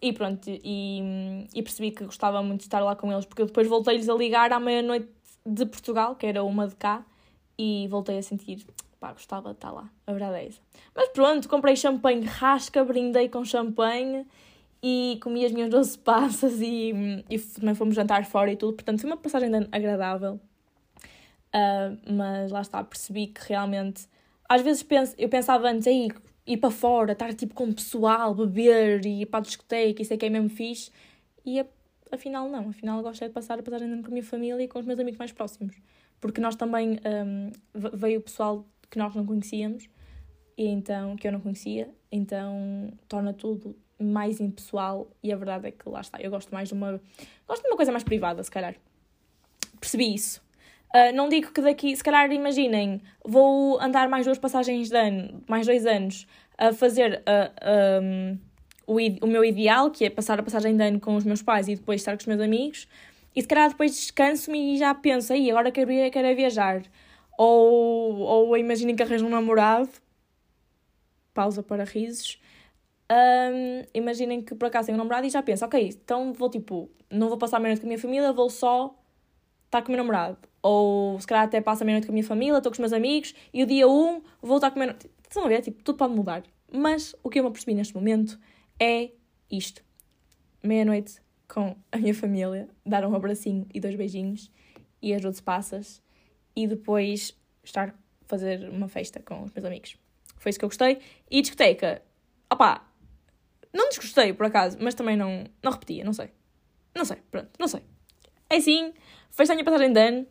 E 0.00 0.12
pronto, 0.12 0.48
e, 0.48 1.46
e 1.52 1.62
percebi 1.62 1.90
que 1.90 2.04
gostava 2.04 2.40
muito 2.42 2.60
de 2.60 2.66
estar 2.66 2.80
lá 2.80 2.94
com 2.94 3.12
eles, 3.12 3.26
porque 3.26 3.42
eu 3.42 3.46
depois 3.46 3.66
voltei-lhes 3.66 4.08
a 4.08 4.14
ligar 4.14 4.52
à 4.52 4.60
meia-noite 4.60 5.08
de 5.44 5.66
Portugal, 5.66 6.14
que 6.14 6.24
era 6.24 6.42
uma 6.44 6.68
de 6.68 6.76
cá, 6.76 7.04
e 7.58 7.88
voltei 7.88 8.16
a 8.16 8.22
sentir 8.22 8.64
pá, 9.00 9.12
gostava 9.12 9.50
de 9.50 9.56
estar 9.56 9.70
lá, 9.70 9.88
a 10.06 10.12
verdade 10.12 10.36
é 10.36 10.46
essa. 10.46 10.60
Mas 10.94 11.08
pronto, 11.10 11.48
comprei 11.48 11.76
champanhe 11.76 12.24
rasca, 12.24 12.84
brindei 12.84 13.28
com 13.28 13.44
champanhe 13.44 14.26
e 14.82 15.18
comi 15.22 15.44
as 15.44 15.52
minhas 15.52 15.70
12 15.70 15.98
passas 15.98 16.60
e, 16.60 17.24
e 17.28 17.38
também 17.38 17.74
fomos 17.74 17.94
jantar 17.94 18.24
fora 18.24 18.50
e 18.52 18.56
tudo, 18.56 18.74
portanto 18.74 19.00
foi 19.00 19.10
uma 19.10 19.16
passagem 19.16 19.50
agradável. 19.72 20.40
Uh, 21.48 22.12
mas 22.12 22.50
lá 22.50 22.60
está, 22.60 22.84
percebi 22.84 23.28
que 23.28 23.40
realmente, 23.48 24.06
às 24.48 24.60
vezes 24.62 24.82
penso, 24.82 25.14
eu 25.18 25.28
pensava 25.28 25.68
antes, 25.68 25.86
aí 25.86 26.08
ir 26.46 26.56
para 26.58 26.70
fora, 26.70 27.12
estar 27.12 27.32
tipo 27.34 27.54
com 27.54 27.64
o 27.64 27.74
pessoal, 27.74 28.34
beber 28.34 29.04
e 29.04 29.22
ir 29.22 29.26
para 29.26 29.40
a 29.40 29.42
discoteca, 29.42 30.02
isso 30.02 30.12
é 30.12 30.16
que 30.16 30.26
é 30.26 30.30
mesmo 30.30 30.48
fixe, 30.48 30.90
e 31.44 31.64
afinal 32.12 32.48
não, 32.48 32.68
afinal 32.68 33.02
gosto 33.02 33.24
é 33.24 33.28
de 33.28 33.34
passar 33.34 33.58
a 33.58 33.62
passagem 33.62 34.02
com 34.02 34.08
a 34.08 34.10
minha 34.10 34.22
família 34.22 34.62
e 34.62 34.68
com 34.68 34.78
os 34.78 34.84
meus 34.84 34.98
amigos 34.98 35.18
mais 35.18 35.32
próximos, 35.32 35.76
porque 36.20 36.40
nós 36.40 36.54
também, 36.54 36.98
um, 37.04 37.50
veio 37.74 38.20
o 38.20 38.22
pessoal 38.22 38.64
que 38.90 38.98
nós 38.98 39.14
não 39.14 39.24
conhecíamos 39.26 39.88
e 40.56 40.66
então 40.66 41.16
que 41.16 41.26
eu 41.26 41.32
não 41.32 41.40
conhecia, 41.40 41.90
então 42.10 42.90
torna 43.08 43.32
tudo 43.32 43.76
mais 43.98 44.40
impessoal 44.40 45.08
e 45.22 45.32
a 45.32 45.36
verdade 45.36 45.68
é 45.68 45.70
que 45.70 45.88
lá 45.88 46.00
está, 46.00 46.20
eu 46.20 46.30
gosto 46.30 46.52
mais 46.52 46.68
de 46.68 46.74
uma 46.74 47.00
gosto 47.46 47.62
de 47.62 47.68
uma 47.68 47.76
coisa 47.76 47.90
mais 47.90 48.04
privada, 48.04 48.42
se 48.42 48.50
calhar. 48.50 48.74
Percebi 49.80 50.14
isso. 50.14 50.40
Uh, 50.94 51.14
não 51.14 51.28
digo 51.28 51.52
que 51.52 51.60
daqui, 51.60 51.94
se 51.94 52.02
calhar 52.02 52.30
imaginem, 52.32 53.00
vou 53.24 53.80
andar 53.80 54.08
mais 54.08 54.24
duas 54.24 54.38
passagens 54.38 54.88
de 54.88 54.96
ano, 54.96 55.42
mais 55.46 55.66
dois 55.66 55.84
anos, 55.84 56.26
a 56.56 56.72
fazer 56.72 57.18
uh, 57.20 57.52
ah, 57.60 58.00
um, 58.02 58.38
o, 58.86 58.96
o 59.24 59.26
meu 59.26 59.44
ideal, 59.44 59.90
que 59.90 60.06
é 60.06 60.10
passar 60.10 60.40
a 60.40 60.42
passagem 60.42 60.76
de 60.76 60.82
ano 60.82 60.98
com 60.98 61.14
os 61.14 61.24
meus 61.24 61.42
pais 61.42 61.68
e 61.68 61.76
depois 61.76 62.00
estar 62.00 62.12
com 62.12 62.20
os 62.20 62.26
meus 62.26 62.40
amigos, 62.40 62.88
e 63.36 63.42
se 63.42 63.46
calhar 63.46 63.68
depois 63.68 63.94
descanso-me 63.94 64.74
e 64.74 64.78
já 64.78 64.94
penso, 64.94 65.32
aí 65.32 65.50
agora 65.50 65.70
quero, 65.70 65.90
quero 66.10 66.34
viajar. 66.34 66.82
Ou, 67.36 68.16
ou 68.18 68.56
imaginem 68.56 68.96
que 68.96 69.02
arranjam 69.02 69.28
um 69.28 69.30
namorado, 69.30 69.90
pausa 71.32 71.62
para 71.62 71.84
risos. 71.84 72.40
Um, 73.10 73.86
imaginem 73.94 74.42
que 74.42 74.54
por 74.54 74.66
acaso 74.66 74.86
tenho 74.86 74.96
um 74.96 74.98
namorado 74.98 75.26
e 75.26 75.30
já 75.30 75.42
penso, 75.42 75.64
ok, 75.64 75.88
então 75.88 76.32
vou 76.32 76.50
tipo, 76.50 76.90
não 77.10 77.28
vou 77.28 77.38
passar 77.38 77.56
a 77.56 77.60
meia-noite 77.60 77.80
com 77.80 77.86
a 77.86 77.88
minha 77.88 77.98
família, 77.98 78.32
vou 78.32 78.50
só 78.50 78.94
estar 79.64 79.82
com 79.82 79.88
o 79.88 79.90
meu 79.92 79.98
namorado. 79.98 80.38
Ou 80.62 81.18
se 81.20 81.26
calhar 81.26 81.44
até 81.44 81.60
passo 81.60 81.82
a 81.82 81.86
meia-noite 81.86 82.06
com 82.06 82.12
a 82.12 82.14
minha 82.14 82.26
família, 82.26 82.58
estou 82.58 82.70
com 82.70 82.74
os 82.74 82.78
meus 82.78 82.92
amigos 82.92 83.34
e 83.52 83.62
o 83.62 83.66
dia 83.66 83.88
1 83.88 83.90
um, 83.90 84.22
vou 84.42 84.56
estar 84.56 84.70
com 84.70 84.78
a 84.78 84.80
meia-noite. 84.80 85.10
Estão 85.22 85.44
a 85.44 85.48
ver? 85.48 85.62
Tipo, 85.62 85.82
tudo 85.82 85.96
pode 85.96 86.14
mudar. 86.14 86.42
Mas 86.70 87.14
o 87.22 87.30
que 87.30 87.38
eu 87.38 87.42
me 87.42 87.48
apercebi 87.48 87.74
neste 87.74 87.94
momento 87.94 88.38
é 88.78 89.10
isto: 89.50 89.82
meia-noite 90.62 91.20
com 91.46 91.76
a 91.90 91.96
minha 91.96 92.14
família, 92.14 92.68
dar 92.84 93.06
um 93.06 93.14
abracinho 93.14 93.66
e 93.72 93.80
dois 93.80 93.94
beijinhos 93.94 94.50
e 95.00 95.14
as 95.14 95.22
12 95.22 95.42
passas 95.42 96.02
e 96.54 96.66
depois 96.66 97.34
estar 97.64 97.94
fazer 98.26 98.68
uma 98.68 98.88
festa 98.88 99.20
com 99.20 99.42
os 99.42 99.52
meus 99.52 99.64
amigos. 99.64 99.96
Foi 100.36 100.50
isso 100.50 100.58
que 100.58 100.64
eu 100.64 100.68
gostei. 100.68 100.98
E 101.30 101.40
discoteca, 101.40 102.02
opá, 102.52 102.87
não 103.72 103.88
desgostei 103.88 104.32
por 104.32 104.46
acaso, 104.46 104.78
mas 104.80 104.94
também 104.94 105.16
não, 105.16 105.44
não 105.62 105.72
repetia, 105.72 106.04
não 106.04 106.12
sei. 106.12 106.30
Não 106.94 107.04
sei, 107.04 107.18
pronto, 107.30 107.50
não 107.58 107.68
sei. 107.68 107.82
É 108.50 108.56
assim, 108.56 108.92
festa 109.30 109.52
a 109.52 109.56
minha 109.56 109.64
passagem 109.64 109.92
de 109.92 110.00
ano. 110.00 110.26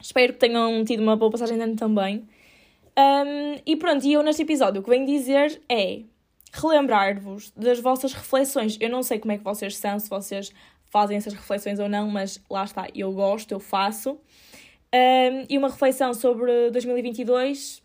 Espero 0.00 0.32
que 0.34 0.38
tenham 0.38 0.84
tido 0.84 1.02
uma 1.02 1.16
boa 1.16 1.30
passagem 1.30 1.56
de 1.56 1.62
ano 1.62 1.76
também. 1.76 2.28
Um, 2.96 3.60
e 3.66 3.76
pronto, 3.76 4.04
e 4.04 4.12
eu 4.12 4.22
neste 4.22 4.42
episódio 4.42 4.80
o 4.80 4.84
que 4.84 4.90
venho 4.90 5.06
dizer 5.06 5.60
é 5.68 6.02
relembrar-vos 6.52 7.50
das 7.56 7.80
vossas 7.80 8.12
reflexões. 8.12 8.76
Eu 8.80 8.88
não 8.88 9.02
sei 9.02 9.18
como 9.18 9.32
é 9.32 9.38
que 9.38 9.44
vocês 9.44 9.76
são, 9.76 9.98
se 9.98 10.08
vocês 10.08 10.52
fazem 10.84 11.16
essas 11.16 11.32
reflexões 11.32 11.80
ou 11.80 11.88
não, 11.88 12.08
mas 12.08 12.40
lá 12.48 12.62
está, 12.62 12.86
eu 12.94 13.12
gosto, 13.12 13.50
eu 13.50 13.58
faço. 13.58 14.12
Um, 14.12 15.46
e 15.48 15.58
uma 15.58 15.68
reflexão 15.68 16.14
sobre 16.14 16.70
2022. 16.70 17.82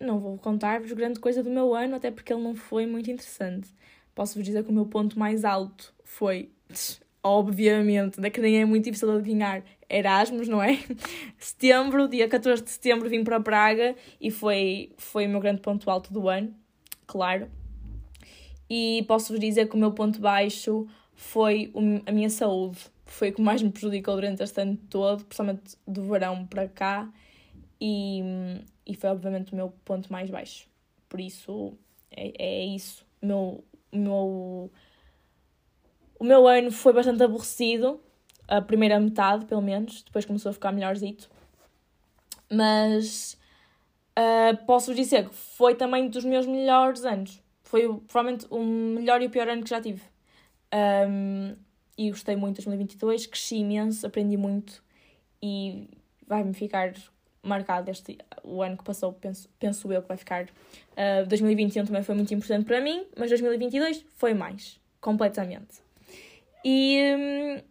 Não 0.00 0.20
vou 0.20 0.38
contar-vos 0.38 0.92
grande 0.92 1.18
coisa 1.18 1.42
do 1.42 1.50
meu 1.50 1.74
ano, 1.74 1.96
até 1.96 2.10
porque 2.10 2.32
ele 2.32 2.42
não 2.42 2.54
foi 2.54 2.86
muito 2.86 3.10
interessante. 3.10 3.68
Posso-vos 4.14 4.44
dizer 4.44 4.64
que 4.64 4.70
o 4.70 4.72
meu 4.72 4.86
ponto 4.86 5.18
mais 5.18 5.44
alto 5.44 5.94
foi, 6.04 6.50
obviamente, 7.22 8.20
da 8.20 8.30
que 8.30 8.40
nem 8.40 8.60
é 8.60 8.64
muito 8.64 8.84
difícil 8.84 9.10
adivinhar, 9.10 9.62
Erasmus, 9.88 10.48
não 10.48 10.62
é? 10.62 10.78
setembro, 11.38 12.08
dia 12.08 12.28
14 12.28 12.62
de 12.62 12.70
setembro, 12.70 13.08
vim 13.08 13.24
para 13.24 13.40
Praga 13.40 13.94
e 14.20 14.30
foi, 14.30 14.92
foi 14.96 15.26
o 15.26 15.28
meu 15.28 15.40
grande 15.40 15.60
ponto 15.60 15.90
alto 15.90 16.12
do 16.12 16.28
ano, 16.28 16.54
claro. 17.06 17.48
E 18.68 19.04
posso-vos 19.06 19.40
dizer 19.40 19.68
que 19.68 19.74
o 19.74 19.78
meu 19.78 19.92
ponto 19.92 20.20
baixo 20.20 20.86
foi 21.14 21.70
a 22.06 22.12
minha 22.12 22.30
saúde 22.30 22.78
foi 23.12 23.28
o 23.28 23.34
que 23.34 23.42
mais 23.42 23.62
me 23.62 23.70
prejudicou 23.70 24.14
durante 24.14 24.42
este 24.42 24.62
ano 24.62 24.76
todo, 24.88 25.24
principalmente 25.24 25.76
do 25.86 26.02
verão 26.04 26.46
para 26.46 26.66
cá, 26.66 27.12
e, 27.78 28.22
e 28.86 28.94
foi 28.94 29.10
obviamente 29.10 29.52
o 29.52 29.56
meu 29.56 29.72
ponto 29.84 30.10
mais 30.10 30.30
baixo. 30.30 30.66
Por 31.08 31.20
isso, 31.20 31.74
é, 32.10 32.32
é 32.38 32.64
isso. 32.64 33.04
O 33.20 33.26
meu, 33.26 33.64
o, 33.92 33.98
meu, 33.98 34.70
o 36.18 36.24
meu 36.24 36.48
ano 36.48 36.72
foi 36.72 36.92
bastante 36.92 37.22
aborrecido, 37.22 38.00
a 38.48 38.60
primeira 38.60 38.98
metade, 38.98 39.44
pelo 39.44 39.62
menos, 39.62 40.02
depois 40.02 40.24
começou 40.24 40.50
a 40.50 40.52
ficar 40.52 40.72
melhorzito. 40.72 41.30
Mas 42.50 43.38
uh, 44.18 44.56
posso 44.66 44.94
dizer 44.94 45.28
que 45.28 45.34
foi 45.34 45.74
também 45.74 46.08
dos 46.08 46.24
meus 46.24 46.46
melhores 46.46 47.04
anos. 47.04 47.42
Foi 47.62 47.82
provavelmente 48.06 48.46
o 48.50 48.62
melhor 48.62 49.22
e 49.22 49.26
o 49.26 49.30
pior 49.30 49.48
ano 49.48 49.62
que 49.62 49.70
já 49.70 49.80
tive. 49.80 50.02
Um, 51.08 51.54
e 51.96 52.10
gostei 52.10 52.36
muito 52.36 52.56
de 52.56 52.64
2022, 52.64 53.26
cresci 53.26 53.56
imenso, 53.56 54.06
aprendi 54.06 54.36
muito 54.36 54.82
e 55.42 55.88
vai-me 56.26 56.54
ficar 56.54 56.92
marcado 57.42 57.90
este 57.90 58.18
o 58.44 58.62
ano 58.62 58.76
que 58.76 58.84
passou, 58.84 59.12
penso, 59.12 59.48
penso 59.58 59.92
eu 59.92 60.02
que 60.02 60.08
vai 60.08 60.16
ficar. 60.16 60.44
Uh, 60.44 61.26
2021 61.28 61.84
também 61.86 62.02
foi 62.02 62.14
muito 62.14 62.32
importante 62.32 62.64
para 62.64 62.80
mim, 62.80 63.04
mas 63.16 63.28
2022 63.30 64.04
foi 64.16 64.34
mais, 64.34 64.80
completamente. 65.00 65.82
E, 66.64 66.98
um, 67.16 67.62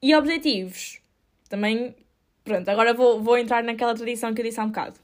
e 0.00 0.14
objetivos. 0.14 1.00
também, 1.48 1.94
pronto, 2.44 2.68
agora 2.68 2.94
vou, 2.94 3.20
vou 3.20 3.36
entrar 3.36 3.62
naquela 3.64 3.94
tradição 3.94 4.32
que 4.32 4.40
eu 4.40 4.44
disse 4.44 4.60
há 4.60 4.64
um 4.64 4.68
bocado. 4.68 4.98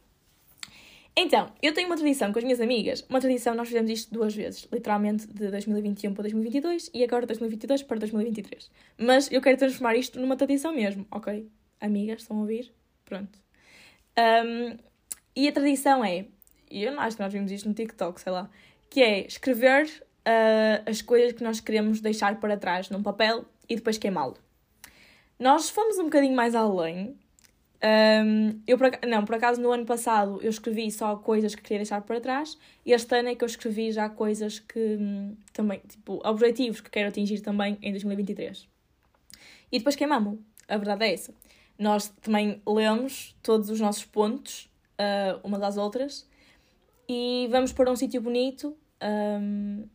Então, 1.20 1.50
eu 1.60 1.74
tenho 1.74 1.88
uma 1.88 1.96
tradição 1.96 2.32
com 2.32 2.38
as 2.38 2.44
minhas 2.44 2.60
amigas, 2.60 3.04
uma 3.10 3.20
tradição, 3.20 3.52
nós 3.52 3.66
fizemos 3.66 3.90
isto 3.90 4.14
duas 4.14 4.32
vezes, 4.32 4.68
literalmente 4.72 5.26
de 5.26 5.50
2021 5.50 6.14
para 6.14 6.22
2022 6.22 6.92
e 6.94 7.02
agora 7.02 7.22
de 7.22 7.26
2022 7.28 7.82
para 7.82 7.98
2023. 7.98 8.70
Mas 8.96 9.32
eu 9.32 9.42
quero 9.42 9.58
transformar 9.58 9.96
isto 9.96 10.20
numa 10.20 10.36
tradição 10.36 10.72
mesmo, 10.72 11.04
ok? 11.10 11.50
Amigas, 11.80 12.22
estão 12.22 12.36
a 12.36 12.40
ouvir? 12.42 12.72
Pronto. 13.04 13.47
Um, 14.18 14.76
e 15.36 15.48
a 15.48 15.52
tradição 15.52 16.04
é, 16.04 16.26
e 16.70 16.82
eu 16.82 16.98
acho 17.00 17.16
que 17.16 17.22
nós 17.22 17.32
vimos 17.32 17.52
isto 17.52 17.68
no 17.68 17.74
TikTok, 17.74 18.20
sei 18.20 18.32
lá, 18.32 18.50
que 18.90 19.00
é 19.00 19.26
escrever 19.26 19.86
uh, 20.26 20.90
as 20.90 21.00
coisas 21.00 21.32
que 21.32 21.44
nós 21.44 21.60
queremos 21.60 22.00
deixar 22.00 22.40
para 22.40 22.56
trás 22.56 22.90
num 22.90 23.02
papel 23.02 23.44
e 23.68 23.76
depois 23.76 23.98
queimá-lo. 23.98 24.36
Nós 25.38 25.70
fomos 25.70 25.98
um 25.98 26.04
bocadinho 26.04 26.34
mais 26.34 26.54
além 26.54 27.16
um, 27.80 28.60
eu, 28.66 28.76
por, 28.76 28.90
não, 29.06 29.24
por 29.24 29.36
acaso, 29.36 29.60
no 29.60 29.70
ano 29.70 29.86
passado 29.86 30.40
eu 30.42 30.50
escrevi 30.50 30.90
só 30.90 31.16
coisas 31.16 31.54
que 31.54 31.62
queria 31.62 31.78
deixar 31.78 32.00
para 32.02 32.20
trás 32.20 32.58
e 32.84 32.92
este 32.92 33.16
ano 33.16 33.28
é 33.28 33.34
que 33.36 33.44
eu 33.44 33.46
escrevi 33.46 33.92
já 33.92 34.08
coisas 34.08 34.58
que 34.58 34.96
hum, 35.00 35.36
também, 35.52 35.80
tipo, 35.88 36.20
objetivos 36.24 36.80
que 36.80 36.90
quero 36.90 37.08
atingir 37.08 37.40
também 37.40 37.78
em 37.80 37.92
2023. 37.92 38.68
E 39.70 39.78
depois 39.78 39.94
queimamos. 39.94 40.38
A 40.66 40.76
verdade 40.76 41.04
é 41.04 41.14
essa. 41.14 41.32
Nós 41.78 42.08
também 42.20 42.60
lemos 42.66 43.36
todos 43.42 43.70
os 43.70 43.80
nossos 43.80 44.04
pontos, 44.04 44.68
uh, 44.98 45.38
umas 45.44 45.62
às 45.62 45.76
outras, 45.76 46.28
e 47.08 47.48
vamos 47.50 47.72
para 47.72 47.90
um 47.90 47.96
sítio 47.96 48.20
bonito. 48.20 48.76
Um, 49.02 49.86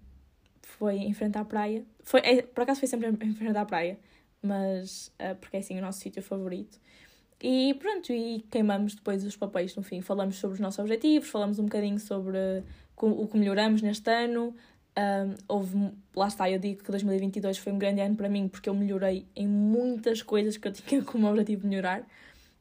foi 0.62 0.96
em 0.96 1.14
frente 1.14 1.38
à 1.38 1.46
praia. 1.46 1.86
Foi, 2.04 2.22
é, 2.22 2.42
por 2.42 2.62
acaso 2.62 2.80
foi 2.80 2.88
sempre 2.88 3.08
em 3.08 3.34
frente 3.34 3.58
à 3.58 3.66
praia, 3.66 4.00
mas 4.42 5.12
uh, 5.20 5.36
porque 5.36 5.58
é 5.58 5.60
assim 5.60 5.78
o 5.78 5.82
nosso 5.82 6.00
sítio 6.00 6.24
favorito. 6.24 6.80
E 7.42 7.74
pronto, 7.74 8.14
e 8.14 8.40
queimamos 8.50 8.96
depois 8.96 9.26
os 9.26 9.36
papéis 9.36 9.76
no 9.76 9.84
fim. 9.84 10.02
Falamos 10.02 10.38
sobre 10.38 10.56
os 10.56 10.60
nossos 10.62 10.80
objetivos, 10.80 11.30
falamos 11.30 11.60
um 11.60 11.66
bocadinho 11.66 12.00
sobre 12.00 12.64
o 13.02 13.28
que 13.28 13.38
melhoramos 13.38 13.82
neste 13.82 14.10
ano. 14.10 14.56
Um, 14.96 15.34
houve, 15.48 15.92
lá 16.16 16.28
está, 16.28 16.50
eu 16.50 16.60
digo 16.60 16.84
que 16.84 16.92
2022 16.92 17.58
foi 17.58 17.74
um 17.74 17.80
grande 17.80 18.02
ano 18.02 18.16
para 18.16 18.30
mim 18.30 18.48
porque 18.48 18.70
eu 18.70 18.76
melhorei 18.76 19.26
em 19.36 19.48
muitas 19.48 20.22
coisas 20.22 20.56
que 20.56 20.68
eu 20.68 20.72
tinha 20.74 21.02
como 21.02 21.28
objetivo 21.28 21.68
melhorar. 21.68 22.04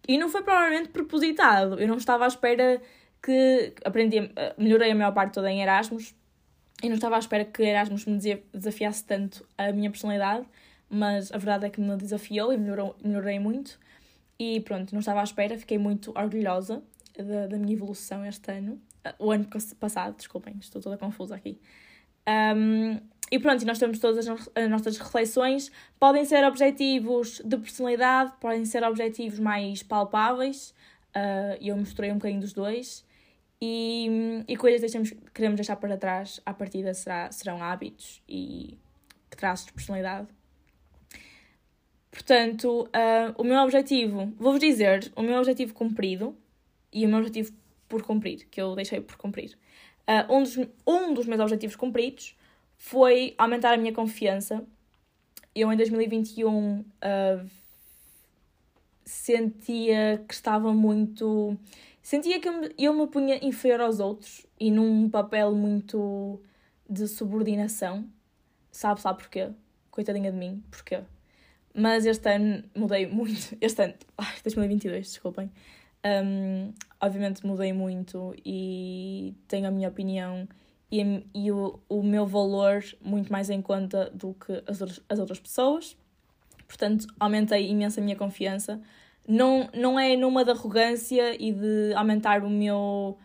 E 0.07 0.19
não 0.19 0.29
foi 0.29 0.43
provavelmente 0.43 0.89
propositado. 0.89 1.79
Eu 1.79 1.87
não 1.87 1.97
estava 1.97 2.25
à 2.25 2.29
espera 2.29 2.81
que 3.23 3.73
aprendi, 3.85 4.31
melhorei 4.59 4.91
a 4.91 4.95
maior 4.95 5.13
parte 5.13 5.35
toda 5.35 5.51
em 5.51 5.63
Erasmus 5.63 6.15
e 6.83 6.89
não 6.89 6.97
estava 6.97 7.15
à 7.15 7.19
espera 7.19 7.45
que 7.45 7.63
Erasmus 7.63 8.07
me 8.07 8.19
desafiasse 8.53 9.05
tanto 9.05 9.47
a 9.57 9.71
minha 9.71 9.89
personalidade, 9.89 10.45
mas 10.91 11.31
a 11.31 11.39
verdade 11.39 11.67
é 11.67 11.71
que 11.71 11.81
me 11.81 11.97
desafiou 11.97 12.53
e 12.53 12.57
melhorou, 12.57 12.97
melhorei 13.03 13.39
muito. 13.39 13.79
E 14.37 14.61
pronto, 14.61 14.93
não 14.93 14.99
estava 14.99 15.21
à 15.21 15.23
espera, 15.23 15.57
fiquei 15.57 15.79
muito 15.79 16.13
orgulhosa 16.17 16.83
da, 17.17 17.47
da 17.47 17.57
minha 17.57 17.75
evolução 17.75 18.25
este 18.25 18.51
ano. 18.51 18.81
O 19.19 19.31
ano 19.31 19.47
passado, 19.79 20.17
desculpem, 20.17 20.57
estou 20.61 20.83
toda 20.83 20.97
confusa 20.97 21.37
aqui. 21.37 21.61
Um, 22.29 23.01
e 23.31 23.39
pronto, 23.39 23.65
nós 23.65 23.79
temos 23.79 23.99
todas 23.99 24.29
as, 24.29 24.51
as 24.55 24.71
nossas 24.71 24.99
reflexões. 24.99 25.73
Podem 25.99 26.25
ser 26.25 26.45
objetivos 26.45 27.41
de 27.45 27.57
personalidade, 27.57 28.33
podem 28.41 28.65
ser 28.65 28.85
objetivos 28.85 29.39
mais 29.39 29.83
palpáveis. 29.83 30.75
Uh, 31.17 31.57
eu 31.61 31.77
mostrei 31.77 32.11
um 32.11 32.15
bocadinho 32.15 32.41
dos 32.41 32.53
dois. 32.53 33.05
E, 33.61 34.45
e 34.49 34.57
coisas 34.57 34.93
que 34.93 35.31
queremos 35.33 35.57
deixar 35.57 35.77
para 35.77 35.97
trás, 35.97 36.41
à 36.45 36.53
partida 36.53 36.93
será, 36.93 37.31
serão 37.31 37.63
hábitos 37.63 38.21
e 38.29 38.77
traços 39.31 39.67
de 39.67 39.73
personalidade. 39.73 40.29
Portanto, 42.11 42.83
uh, 42.89 43.33
o 43.39 43.45
meu 43.45 43.59
objetivo, 43.61 44.33
vou-vos 44.37 44.61
dizer, 44.61 45.11
o 45.17 45.23
meu 45.23 45.39
objetivo 45.39 45.73
cumprido 45.73 46.37
e 46.93 47.07
o 47.07 47.09
meu 47.09 47.19
objetivo 47.19 47.53
por 47.89 48.03
cumprir, 48.03 48.47
que 48.51 48.61
eu 48.61 48.75
deixei 48.75 49.01
por 49.01 49.17
cumprir. 49.17 49.57
Uh, 50.09 50.35
um, 50.35 50.43
dos, 50.43 50.57
um 50.87 51.15
dos 51.15 51.27
meus 51.27 51.41
objetivos 51.41 51.77
cumpridos 51.77 52.37
foi 52.77 53.35
aumentar 53.39 53.73
a 53.73 53.77
minha 53.77 53.93
confiança. 53.93 54.67
Eu, 55.55 55.73
em 55.73 55.77
2021, 55.77 56.81
uh, 56.81 56.85
ah, 57.03 57.45
sentia 59.05 60.25
que 60.27 60.35
estava 60.35 60.73
muito. 60.73 61.57
Sentia 62.03 62.41
que 62.41 62.49
eu 62.49 62.61
me, 62.61 62.75
eu 62.79 62.93
me 62.95 63.07
punha 63.07 63.39
inferior 63.45 63.83
aos 63.83 64.01
outros 64.01 64.47
e 64.59 64.71
num 64.71 65.09
papel 65.09 65.55
muito 65.55 66.41
de 66.89 67.07
subordinação. 67.07 68.09
Sabe, 68.71 69.01
sabe 69.01 69.19
porquê? 69.19 69.51
Coitadinha 69.91 70.33
de 70.33 70.39
mim, 70.39 70.65
porquê? 70.71 71.01
Mas 71.75 72.05
este 72.07 72.29
ano 72.29 72.65
mudei 72.75 73.07
muito. 73.07 73.57
Este 73.61 73.85
ano, 73.85 73.95
ai, 74.19 74.35
2022, 74.43 75.07
desculpem. 75.07 75.51
Um, 76.05 76.73
obviamente 77.01 77.47
mudei 77.47 77.73
muito 77.73 78.35
e 78.45 79.35
tenho 79.47 79.69
a 79.69 79.71
minha 79.71 79.89
opinião 79.89 80.49
e, 80.91 81.25
e 81.33 81.53
o, 81.53 81.79
o 81.89 82.03
meu 82.03 82.27
valor 82.27 82.83
muito 83.01 83.33
mais 83.33 83.49
em 83.49 83.63
conta 83.63 84.11
do 84.11 84.35
que 84.35 84.63
as 84.67 84.81
outras, 84.81 85.01
as 85.09 85.19
outras 85.19 85.41
pessoas. 85.41 85.97
Portanto, 86.67 87.07
aumentei 87.21 87.69
imenso 87.71 88.01
a 88.01 88.03
minha 88.03 88.17
confiança. 88.17 88.81
Não, 89.27 89.69
não 89.73 89.99
é 89.99 90.17
numa 90.17 90.45
de 90.45 90.51
arrogância 90.51 91.35
e 91.41 91.53
de 91.53 91.95
aumentar 91.95 92.43
o 92.45 92.51
meu. 92.51 93.17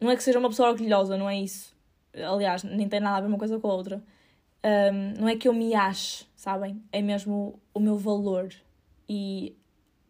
Não 0.00 0.10
é 0.10 0.16
que 0.16 0.22
seja 0.22 0.38
uma 0.38 0.48
pessoa 0.48 0.70
orgulhosa, 0.70 1.16
não 1.16 1.28
é 1.28 1.38
isso. 1.38 1.76
Aliás, 2.14 2.64
nem 2.64 2.88
tem 2.88 3.00
nada 3.00 3.18
a 3.18 3.20
ver 3.20 3.28
uma 3.28 3.38
coisa 3.38 3.58
com 3.58 3.68
a 3.68 3.74
outra. 3.74 4.02
Um, 4.64 5.20
não 5.20 5.28
é 5.28 5.36
que 5.36 5.48
eu 5.48 5.52
me 5.52 5.74
ache, 5.74 6.24
sabem? 6.34 6.82
É 6.92 7.02
mesmo 7.02 7.60
o 7.74 7.80
meu 7.80 7.96
valor 7.98 8.48
e 9.08 9.56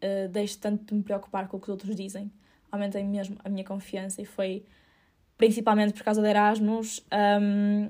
uh, 0.03 0.27
deixo 0.29 0.59
tanto 0.59 0.85
de 0.85 0.93
me 0.93 1.03
preocupar 1.03 1.47
com 1.47 1.57
o 1.57 1.59
que 1.59 1.67
os 1.67 1.71
outros 1.71 1.95
dizem. 1.95 2.31
Aumentei 2.71 3.03
mesmo 3.03 3.37
a 3.43 3.49
minha 3.49 3.63
confiança 3.63 4.21
e 4.21 4.25
foi 4.25 4.65
principalmente 5.37 5.93
por 5.93 6.03
causa 6.03 6.21
de 6.21 6.27
Erasmus 6.27 7.03
um, 7.41 7.89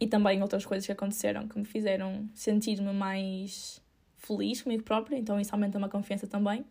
e 0.00 0.06
também 0.06 0.42
outras 0.42 0.64
coisas 0.64 0.84
que 0.84 0.92
aconteceram 0.92 1.46
que 1.48 1.58
me 1.58 1.64
fizeram 1.64 2.28
sentir-me 2.34 2.92
mais 2.92 3.80
feliz 4.16 4.62
comigo 4.62 4.82
própria, 4.82 5.16
então 5.16 5.40
isso 5.40 5.54
aumenta 5.54 5.78
uma 5.78 5.88
confiança 5.88 6.26
também. 6.26 6.64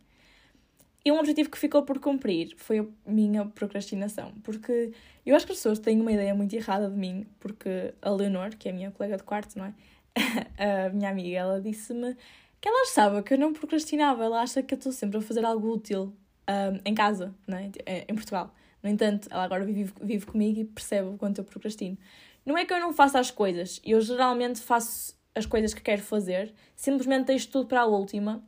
E 1.04 1.12
um 1.12 1.20
objetivo 1.20 1.52
que 1.52 1.58
ficou 1.58 1.84
por 1.84 2.00
cumprir 2.00 2.56
foi 2.58 2.80
a 2.80 2.86
minha 3.06 3.46
procrastinação, 3.46 4.34
porque 4.44 4.92
eu 5.26 5.36
acho 5.36 5.46
que 5.46 5.52
as 5.52 5.58
pessoas 5.60 5.80
têm 5.80 6.02
uma 6.02 6.12
ideia 6.12 6.34
muito 6.34 6.56
errada 6.56 6.90
de 6.90 6.98
mim, 6.98 7.28
porque 7.40 7.94
a 8.02 8.10
Leonor, 8.10 8.58
que 8.58 8.68
é 8.68 8.72
a 8.72 8.76
minha 8.76 8.92
colega 8.92 9.18
de 9.18 9.24
quarto, 9.24 9.58
não 9.58 9.66
é? 9.66 9.74
a 10.88 10.90
minha 10.90 11.10
amiga, 11.10 11.38
ela 11.38 11.62
disse-me 11.62 12.18
que 12.66 12.70
ela 12.70 12.82
achava 12.82 13.22
que 13.22 13.32
eu 13.32 13.38
não 13.38 13.54
procrastinava, 13.54 14.24
ela 14.26 14.42
acha 14.42 14.64
que 14.64 14.74
eu 14.74 14.78
estou 14.78 14.92
sempre 14.92 15.20
a 15.20 15.22
fazer 15.22 15.46
algo 15.46 15.72
útil 15.72 16.12
um, 16.50 16.80
em 16.84 16.96
casa, 16.96 17.32
não 17.48 17.60
é? 17.60 17.70
em 18.10 18.16
Portugal. 18.16 18.52
No 18.82 18.90
entanto, 18.90 19.28
ela 19.30 19.44
agora 19.44 19.64
vive, 19.64 19.94
vive 20.02 20.26
comigo 20.26 20.60
e 20.62 20.66
percebe 20.66 21.10
o 21.10 21.16
quanto 21.16 21.38
eu 21.38 21.44
procrastino. 21.44 21.96
Não 22.44 22.58
é 22.58 22.66
que 22.66 22.74
eu 22.74 22.80
não 22.80 22.92
faça 22.92 23.20
as 23.20 23.30
coisas, 23.30 23.80
eu 23.86 24.02
geralmente 24.02 24.62
faço 24.62 25.16
as 25.36 25.46
coisas 25.46 25.76
que 25.76 25.82
quero 25.82 26.02
fazer, 26.02 26.56
simplesmente 26.76 27.28
deixo 27.28 27.52
tudo 27.52 27.68
para 27.68 27.82
a 27.82 27.86
última 27.86 28.44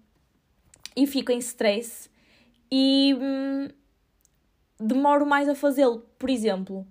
e 0.96 1.06
fico 1.06 1.32
em 1.32 1.38
stress 1.38 2.10
e 2.72 3.16
hum, 3.22 3.68
demoro 4.80 5.28
mais 5.28 5.48
a 5.48 5.54
fazê-lo. 5.54 6.00
Por 6.18 6.32
exemplo, 6.32 6.88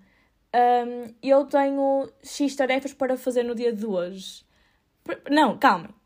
eu 1.21 1.45
tenho 1.47 2.09
X 2.23 2.55
tarefas 2.55 2.95
para 2.95 3.17
fazer 3.17 3.43
no 3.43 3.57
dia 3.57 3.73
de 3.73 3.85
hoje. 3.85 4.45
Não, 5.29 5.59
calma. 5.59 6.06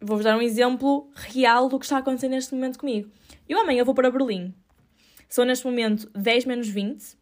Vou-vos 0.00 0.24
dar 0.24 0.36
um 0.36 0.42
exemplo 0.42 1.10
real 1.14 1.68
do 1.68 1.78
que 1.78 1.84
está 1.84 1.98
acontecendo 1.98 2.32
neste 2.32 2.54
momento 2.54 2.78
comigo. 2.78 3.10
Eu 3.48 3.60
amanhã 3.60 3.84
vou 3.84 3.94
para 3.94 4.10
Berlim. 4.10 4.54
São 5.28 5.44
neste 5.44 5.64
momento 5.64 6.08
10 6.14 6.44
menos 6.44 6.68
20. 6.68 7.16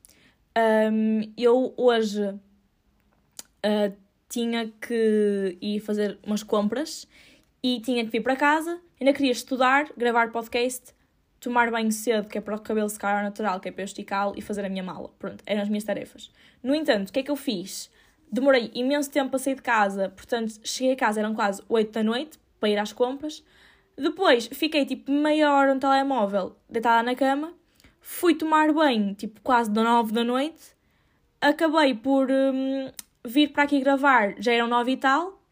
Um, 0.93 1.33
eu 1.37 1.73
hoje 1.77 2.23
uh, 2.23 3.97
tinha 4.29 4.73
que 4.81 5.57
ir 5.61 5.81
fazer 5.81 6.19
umas 6.25 6.43
compras 6.43 7.07
e 7.63 7.81
tinha 7.81 8.05
que 8.05 8.11
vir 8.11 8.23
para 8.23 8.37
casa. 8.37 8.81
Ainda 9.01 9.13
queria 9.13 9.33
estudar, 9.33 9.87
gravar 9.97 10.31
podcast 10.31 10.95
tomar 11.45 11.71
banho 11.71 11.93
cedo, 11.93 12.27
que 12.27 12.39
é 12.39 12.41
para 12.41 12.57
o 12.57 12.61
cabelo 12.61 12.89
secar 12.89 13.19
ao 13.19 13.23
natural, 13.23 13.61
que 13.61 13.69
é 13.69 13.73
para 13.73 13.83
eu 13.83 13.85
esticá-lo 13.85 14.33
e 14.35 14.41
fazer 14.41 14.65
a 14.65 14.69
minha 14.69 14.83
mala. 14.83 15.11
Pronto, 15.19 15.45
eram 15.45 15.63
as 15.63 15.69
minhas 15.69 15.85
tarefas. 15.85 16.31
No 16.63 16.75
entanto, 16.75 17.11
o 17.11 17.13
que 17.13 17.21
é 17.21 17.23
que 17.23 17.31
eu 17.31 17.37
fiz? 17.37 17.91
Demorei 18.33 18.71
imenso 18.75 19.11
tempo 19.11 19.37
a 19.37 19.39
sair 19.39 19.55
de 19.55 19.63
casa, 19.63 20.09
portanto, 20.09 20.59
cheguei 20.65 20.95
a 20.95 20.97
casa, 20.97 21.21
eram 21.21 21.35
quase 21.35 21.63
8 21.69 21.93
da 21.93 22.03
noite, 22.03 22.39
para 22.65 22.71
ir 22.71 22.79
às 22.79 22.95
compras. 22.95 23.45
Depois, 23.95 24.47
fiquei 24.47 24.87
tipo 24.87 25.13
meia 25.13 25.53
hora 25.53 25.75
no 25.75 25.79
telemóvel, 25.79 26.57
deitada 26.69 27.03
na 27.03 27.15
cama. 27.15 27.53
Fui 28.01 28.35
tomar 28.35 28.73
banho, 28.73 29.15
tipo 29.15 29.39
quase 29.43 29.71
das 29.71 29.85
9 29.85 30.13
da 30.15 30.25
noite. 30.25 30.75
Acabei 31.43 31.95
por 31.95 32.31
hum, 32.31 32.91
vir 33.23 33.53
para 33.53 33.65
aqui 33.65 33.81
gravar, 33.81 34.35
já 34.39 34.53
eram 34.53 34.67
9 34.67 34.93
e 34.93 34.97
tal. 34.97 35.43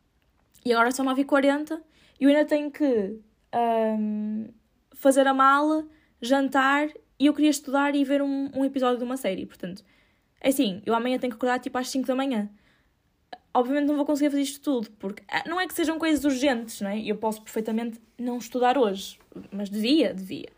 E 0.65 0.73
agora 0.73 0.91
são 0.91 1.05
9 1.05 1.21
e 1.21 1.25
40. 1.27 1.83
E 2.19 2.25
eu 2.25 2.31
ainda 2.31 2.47
tenho 2.47 2.71
que... 2.71 3.21
Hum, 3.55 4.49
fazer 4.95 5.27
a 5.27 5.35
mala, 5.35 5.85
jantar 6.21 6.89
e 7.19 7.27
eu 7.27 7.35
queria 7.35 7.51
estudar 7.51 7.95
e 7.95 8.05
ver 8.05 8.23
um, 8.23 8.51
um 8.55 8.65
episódio 8.65 8.99
de 8.99 9.05
uma 9.05 9.17
série. 9.17 9.45
Portanto, 9.45 9.85
é 10.41 10.49
assim, 10.49 10.81
eu 10.87 10.95
amanhã 10.95 11.19
tenho 11.19 11.33
que 11.33 11.37
acordar 11.37 11.59
tipo 11.59 11.77
às 11.77 11.91
5 11.91 12.07
da 12.07 12.15
manhã. 12.15 12.49
Obviamente 13.55 13.87
não 13.87 13.97
vou 13.97 14.05
conseguir 14.05 14.31
fazer 14.31 14.43
isto 14.43 14.61
tudo, 14.61 14.91
porque 14.99 15.23
ah, 15.29 15.45
não 15.47 15.61
é 15.61 15.67
que 15.67 15.75
sejam 15.75 15.99
coisas 15.99 16.25
urgentes, 16.25 16.81
não 16.81 16.91
é? 16.91 17.01
Eu 17.01 17.17
posso 17.17 17.43
perfeitamente 17.43 18.01
não 18.19 18.39
estudar 18.39 18.79
hoje, 18.79 19.19
mas 19.51 19.69
devia, 19.69 20.15
devia. 20.15 20.49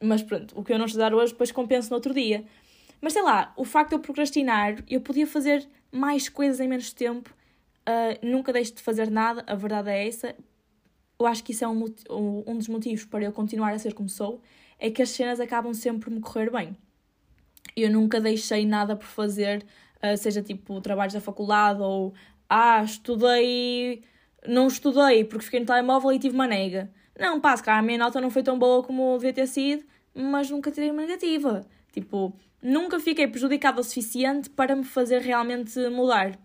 Mas 0.00 0.22
pronto, 0.22 0.58
o 0.58 0.64
que 0.64 0.72
eu 0.72 0.78
não 0.78 0.86
estudar 0.86 1.12
hoje 1.14 1.32
depois 1.32 1.52
compenso 1.52 1.90
no 1.90 1.96
outro 1.96 2.14
dia. 2.14 2.44
Mas 3.00 3.12
sei 3.12 3.22
lá, 3.22 3.52
o 3.56 3.64
facto 3.64 3.90
de 3.90 3.96
eu 3.96 4.00
procrastinar, 4.00 4.82
eu 4.88 5.00
podia 5.00 5.26
fazer 5.26 5.66
mais 5.92 6.28
coisas 6.28 6.60
em 6.60 6.68
menos 6.68 6.92
tempo, 6.92 7.34
uh, 7.88 8.26
nunca 8.26 8.52
deixo 8.52 8.74
de 8.74 8.82
fazer 8.82 9.10
nada, 9.10 9.44
a 9.46 9.54
verdade 9.54 9.90
é 9.90 10.06
essa. 10.06 10.34
Eu 11.18 11.26
acho 11.26 11.44
que 11.44 11.52
isso 11.52 11.64
é 11.64 11.68
um, 11.68 11.84
um 12.46 12.56
dos 12.56 12.68
motivos 12.68 13.04
para 13.04 13.24
eu 13.24 13.32
continuar 13.32 13.72
a 13.72 13.78
ser 13.78 13.92
como 13.92 14.08
sou, 14.08 14.40
é 14.78 14.90
que 14.90 15.02
as 15.02 15.10
cenas 15.10 15.38
acabam 15.38 15.74
sempre 15.74 16.04
por 16.04 16.10
me 16.10 16.20
correr 16.20 16.50
bem. 16.50 16.76
Eu 17.76 17.90
nunca 17.90 18.20
deixei 18.20 18.66
nada 18.66 18.96
por 18.96 19.06
fazer, 19.06 19.64
uh, 20.02 20.16
seja 20.16 20.42
tipo 20.42 20.80
trabalhos 20.80 21.14
da 21.14 21.20
faculdade 21.20 21.80
ou 21.80 22.14
ah, 22.50 22.82
estudei, 22.82 24.02
não 24.46 24.66
estudei 24.66 25.24
porque 25.24 25.44
fiquei 25.44 25.60
no 25.60 25.66
telemóvel 25.66 26.12
e 26.12 26.18
tive 26.18 26.34
uma 26.34 26.48
nega. 26.48 26.90
Não, 27.18 27.40
pá, 27.40 27.56
se 27.56 27.62
calhar 27.62 27.78
a 27.78 27.82
minha 27.82 27.98
nota 27.98 28.20
não 28.20 28.30
foi 28.30 28.42
tão 28.42 28.58
boa 28.58 28.82
como 28.82 29.16
devia 29.16 29.32
ter 29.32 29.46
sido, 29.46 29.84
mas 30.12 30.50
nunca 30.50 30.70
tirei 30.72 30.90
uma 30.90 31.02
negativa. 31.02 31.64
Tipo, 31.92 32.34
nunca 32.60 32.98
fiquei 32.98 33.28
prejudicada 33.28 33.80
o 33.80 33.84
suficiente 33.84 34.50
para 34.50 34.74
me 34.74 34.84
fazer 34.84 35.20
realmente 35.22 35.78
mudar. 35.90 36.36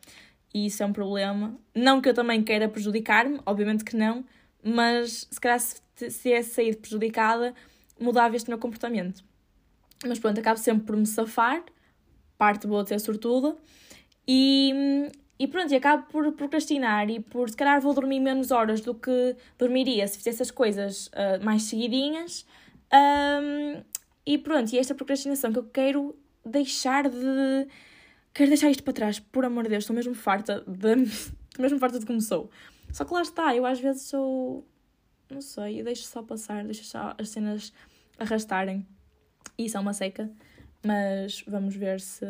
E 0.54 0.68
isso 0.68 0.84
é 0.84 0.86
um 0.86 0.94
problema. 0.94 1.58
Não 1.74 2.00
que 2.00 2.08
eu 2.10 2.14
também 2.14 2.44
queira 2.44 2.70
prejudicar-me, 2.70 3.40
obviamente 3.46 3.84
que 3.84 3.96
não, 3.96 4.24
mas 4.64 5.28
se 5.32 5.40
calhar 5.40 5.60
se, 5.60 5.82
se 6.12 6.32
é 6.32 6.42
sair 6.44 6.76
prejudicada, 6.76 7.54
mudava 8.00 8.36
este 8.36 8.50
meu 8.50 8.60
comportamento. 8.60 9.24
Mas 10.06 10.20
pronto, 10.20 10.40
acabo 10.40 10.60
sempre 10.60 10.86
por 10.86 10.96
me 10.96 11.06
safar, 11.06 11.64
parte 12.38 12.68
boa 12.68 12.84
de 12.84 12.90
ser 12.90 13.00
sortuda, 13.00 13.56
e, 14.28 15.10
e 15.38 15.48
pronto, 15.48 15.72
e 15.72 15.76
acabo 15.76 16.04
por 16.08 16.32
procrastinar 16.32 17.10
e 17.10 17.20
por 17.20 17.50
se 17.50 17.58
calhar 17.58 17.82
vou 17.82 17.94
dormir 17.94 18.20
menos 18.20 18.52
horas 18.52 18.80
do 18.80 18.96
que 18.96 19.36
dormiria 19.58 20.08
se 20.08 20.18
fizesse 20.18 20.42
as 20.42 20.52
coisas 20.52 21.08
uh, 21.08 21.44
mais 21.44 21.64
seguidinhas. 21.64 22.46
Um, 22.94 23.84
e 24.26 24.38
pronto, 24.38 24.72
e 24.74 24.80
esta 24.80 24.96
procrastinação 24.96 25.52
que 25.52 25.60
eu 25.60 25.66
quero 25.66 26.18
deixar 26.46 27.10
de. 27.10 27.68
Quero 28.34 28.50
deixar 28.50 28.70
isto 28.70 28.84
para 28.84 28.94
trás, 28.94 29.20
por 29.20 29.46
amor 29.46 29.64
de 29.64 29.72
Deus, 29.72 29.84
estou 29.84 29.96
mesmo 29.96 30.14
farta 30.14 30.64
de. 30.66 31.04
estou 31.04 31.62
mesmo 31.62 31.80
farta 31.80 32.00
de 32.00 32.06
como 32.06 32.22
sou. 32.22 32.50
Só 32.94 33.04
que 33.04 33.14
lá 33.14 33.22
está, 33.22 33.56
eu 33.56 33.66
às 33.66 33.80
vezes 33.80 34.04
sou. 34.04 34.66
Não 35.30 35.42
sei, 35.42 35.82
eu 35.82 35.84
deixo 35.84 36.04
só 36.04 36.24
passar, 36.24 36.64
deixo 36.64 36.86
só 36.86 37.14
as 37.18 37.30
cenas 37.30 37.74
arrastarem. 38.18 38.88
E 39.58 39.66
isso 39.66 39.76
é 39.76 39.80
uma 39.80 39.94
seca, 39.94 40.32
mas 40.84 41.44
vamos 41.48 41.76
ver 41.76 42.00
se 42.00 42.26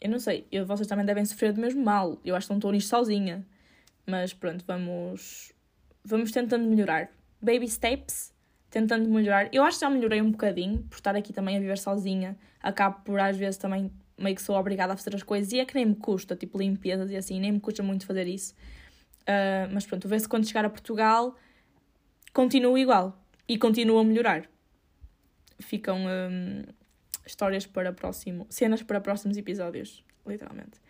eu 0.00 0.10
não 0.10 0.18
sei, 0.18 0.46
eu, 0.50 0.64
vocês 0.64 0.86
também 0.86 1.04
devem 1.04 1.24
sofrer 1.24 1.52
do 1.52 1.60
mesmo 1.60 1.82
mal. 1.82 2.18
Eu 2.24 2.36
acho 2.36 2.46
que 2.46 2.52
não 2.52 2.58
estou 2.58 2.72
nisto 2.72 2.88
sozinha. 2.88 3.44
Mas 4.06 4.32
pronto, 4.32 4.64
vamos. 4.66 5.52
Vamos 6.04 6.30
tentando 6.30 6.64
melhorar. 6.64 7.10
Baby 7.40 7.68
steps, 7.68 8.32
tentando 8.70 9.08
melhorar. 9.08 9.48
Eu 9.52 9.62
acho 9.64 9.78
que 9.78 9.84
já 9.84 9.90
melhorei 9.90 10.22
um 10.22 10.30
bocadinho, 10.30 10.82
por 10.84 10.96
estar 10.96 11.14
aqui 11.14 11.32
também 11.32 11.56
a 11.56 11.60
viver 11.60 11.78
sozinha. 11.78 12.36
Acabo 12.62 13.00
por 13.04 13.20
às 13.20 13.36
vezes 13.36 13.58
também 13.58 13.90
meio 14.16 14.34
que 14.34 14.42
sou 14.42 14.56
obrigada 14.56 14.94
a 14.94 14.96
fazer 14.96 15.14
as 15.14 15.22
coisas 15.22 15.52
e 15.52 15.60
é 15.60 15.64
que 15.64 15.74
nem 15.74 15.86
me 15.86 15.94
custa, 15.94 16.34
tipo 16.34 16.58
limpezas 16.58 17.10
e 17.10 17.16
assim, 17.16 17.38
nem 17.38 17.52
me 17.52 17.60
custa 17.60 17.82
muito 17.82 18.04
fazer 18.06 18.26
isso. 18.26 18.54
Uh, 19.22 19.70
mas 19.72 19.86
pronto, 19.86 20.08
vê 20.08 20.18
se 20.18 20.28
quando 20.28 20.46
chegar 20.46 20.64
a 20.64 20.70
Portugal 20.70 21.36
continuo 22.32 22.78
igual 22.78 23.16
e 23.46 23.58
continuo 23.58 23.98
a 23.98 24.04
melhorar. 24.04 24.48
Ficam. 25.60 25.98
Um, 26.06 26.62
histórias 27.28 27.66
para 27.66 27.92
próximo, 27.92 28.46
cenas 28.48 28.82
para 28.82 29.00
próximos 29.00 29.36
episódios, 29.36 30.02
literalmente. 30.26 30.80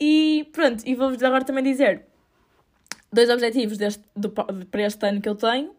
E 0.00 0.48
pronto, 0.52 0.82
e 0.86 0.94
vou-vos 0.94 1.22
agora 1.22 1.44
também 1.44 1.64
dizer 1.64 2.06
dois 3.12 3.30
objetivos 3.30 3.78
deste, 3.78 4.02
do, 4.14 4.30
para 4.30 4.82
este 4.82 5.06
ano 5.06 5.20
que 5.20 5.28
eu 5.28 5.34
tenho. 5.34 5.74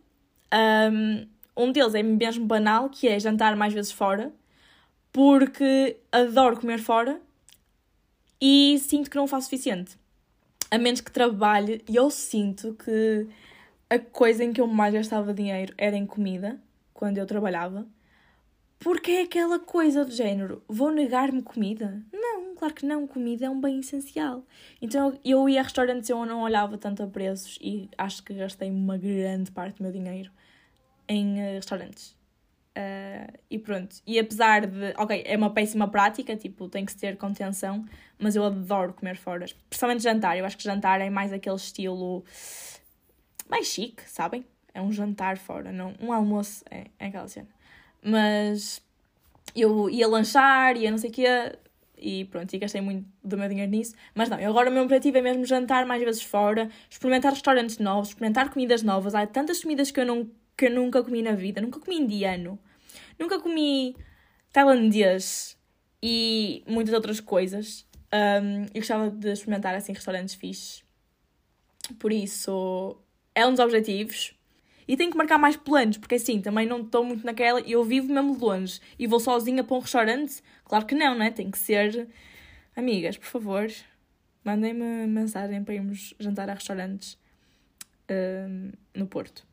Um, 0.91 1.27
um 1.55 1.71
deles 1.71 1.95
é 1.95 2.03
mesmo 2.03 2.45
banal, 2.45 2.89
que 2.89 3.07
é 3.07 3.19
jantar 3.19 3.55
mais 3.55 3.73
vezes 3.73 3.91
fora, 3.91 4.31
porque 5.11 5.97
adoro 6.11 6.59
comer 6.59 6.79
fora 6.79 7.19
e 8.41 8.77
sinto 8.79 9.09
que 9.09 9.17
não 9.17 9.27
faço 9.27 9.45
suficiente. 9.45 9.97
A 10.69 10.77
menos 10.77 11.01
que 11.01 11.11
trabalhe, 11.11 11.83
e 11.87 11.95
eu 11.95 12.09
sinto 12.09 12.75
que 12.75 13.27
a 13.89 13.97
coisa 13.99 14.43
em 14.43 14.51
que 14.51 14.59
eu 14.59 14.67
mais 14.67 14.93
gastava 14.93 15.33
dinheiro 15.33 15.73
era 15.77 15.95
em 15.95 16.05
comida, 16.05 16.59
quando 16.93 17.17
eu 17.17 17.25
trabalhava. 17.25 17.85
Porque 18.79 19.11
é 19.11 19.21
aquela 19.23 19.59
coisa 19.59 20.05
do 20.05 20.11
género, 20.11 20.63
vou 20.67 20.91
negar-me 20.91 21.41
comida? 21.41 22.03
Não, 22.13 22.55
claro 22.55 22.73
que 22.73 22.85
não, 22.85 23.07
comida 23.07 23.45
é 23.45 23.49
um 23.49 23.59
bem 23.59 23.79
essencial. 23.79 24.45
Então 24.81 25.19
eu 25.25 25.49
ia 25.49 25.61
a 25.61 25.63
restaurantes 25.63 26.09
eu 26.09 26.25
não 26.25 26.41
olhava 26.41 26.77
tanto 26.77 27.01
a 27.01 27.07
preços 27.07 27.57
e 27.59 27.89
acho 27.97 28.23
que 28.23 28.33
gastei 28.33 28.69
uma 28.69 28.97
grande 28.97 29.51
parte 29.51 29.77
do 29.77 29.83
meu 29.83 29.91
dinheiro 29.91 30.31
em 31.07 31.39
uh, 31.39 31.55
restaurantes. 31.55 32.15
Uh, 32.77 33.33
e 33.49 33.57
pronto. 33.57 33.95
E 34.05 34.19
apesar 34.19 34.67
de. 34.67 34.93
Ok, 34.97 35.23
é 35.25 35.35
uma 35.35 35.49
péssima 35.49 35.87
prática, 35.87 36.35
tipo, 36.35 36.69
tem 36.69 36.85
que 36.85 36.91
se 36.91 36.97
ter 36.99 37.17
contenção, 37.17 37.83
mas 38.19 38.35
eu 38.35 38.43
adoro 38.43 38.93
comer 38.93 39.17
fora. 39.17 39.47
Principalmente 39.67 40.03
jantar. 40.03 40.37
Eu 40.37 40.45
acho 40.45 40.55
que 40.55 40.63
jantar 40.63 41.01
é 41.01 41.09
mais 41.09 41.33
aquele 41.33 41.55
estilo. 41.55 42.23
mais 43.49 43.65
chique, 43.65 44.03
sabem? 44.07 44.45
É 44.75 44.81
um 44.81 44.91
jantar 44.91 45.37
fora, 45.39 45.71
não. 45.71 45.95
Um 45.99 46.13
almoço 46.13 46.63
é, 46.69 46.85
é 46.99 47.07
aquela 47.07 47.27
cena. 47.27 47.56
Mas 48.09 48.81
eu 49.53 49.89
ia 49.89 50.07
lanchar, 50.07 50.77
ia 50.77 50.89
não 50.89 50.97
sei 50.97 51.09
o 51.09 51.13
quê, 51.13 51.27
e 51.97 52.25
pronto, 52.25 52.53
e 52.53 52.59
gastei 52.59 52.79
muito 52.79 53.05
do 53.23 53.37
meu 53.37 53.49
dinheiro 53.49 53.69
nisso. 53.71 53.95
Mas 54.15 54.29
não, 54.29 54.37
agora 54.37 54.69
o 54.69 54.73
meu 54.73 54.83
objetivo 54.83 55.17
é 55.17 55.21
mesmo 55.21 55.45
jantar 55.45 55.85
mais 55.85 56.01
vezes 56.01 56.21
fora, 56.21 56.69
experimentar 56.89 57.33
restaurantes 57.33 57.79
novos, 57.79 58.09
experimentar 58.09 58.49
comidas 58.49 58.83
novas. 58.83 59.13
Há 59.13 59.25
tantas 59.25 59.61
comidas 59.61 59.91
que 59.91 59.99
eu, 59.99 60.05
não, 60.05 60.29
que 60.55 60.67
eu 60.67 60.71
nunca 60.71 61.03
comi 61.03 61.21
na 61.21 61.33
vida. 61.33 61.59
Nunca 61.59 61.79
comi 61.79 61.97
indiano, 61.97 62.57
nunca 63.19 63.39
comi 63.39 63.95
tailandês 64.53 65.57
e 66.01 66.63
muitas 66.67 66.93
outras 66.93 67.19
coisas. 67.19 67.85
Um, 68.13 68.63
eu 68.73 68.81
gostava 68.81 69.09
de 69.09 69.31
experimentar 69.31 69.75
assim 69.75 69.91
restaurantes 69.91 70.35
fixes. 70.35 70.83
Por 71.99 72.13
isso, 72.13 72.97
é 73.35 73.45
um 73.45 73.51
dos 73.51 73.59
objetivos. 73.59 74.36
E 74.87 74.95
tenho 74.95 75.11
que 75.11 75.17
marcar 75.17 75.37
mais 75.37 75.57
planos, 75.57 75.97
porque 75.97 76.15
assim, 76.15 76.41
também 76.41 76.65
não 76.65 76.81
estou 76.81 77.03
muito 77.03 77.25
naquela. 77.25 77.59
Eu 77.61 77.83
vivo 77.83 78.11
mesmo 78.11 78.37
longe 78.37 78.79
e 78.97 79.05
vou 79.05 79.19
sozinha 79.19 79.63
para 79.63 79.75
um 79.75 79.79
restaurante. 79.79 80.41
Claro 80.63 80.85
que 80.85 80.95
não, 80.95 81.15
né? 81.15 81.29
Tem 81.29 81.51
que 81.51 81.57
ser. 81.57 82.07
Amigas, 82.75 83.17
por 83.17 83.25
favor, 83.25 83.67
mandem-me 84.43 85.07
mensagem 85.07 85.63
para 85.63 85.73
irmos 85.73 86.13
jantar 86.19 86.49
a 86.49 86.53
restaurantes 86.53 87.17
uh, 88.09 88.71
no 88.95 89.07
Porto. 89.07 89.45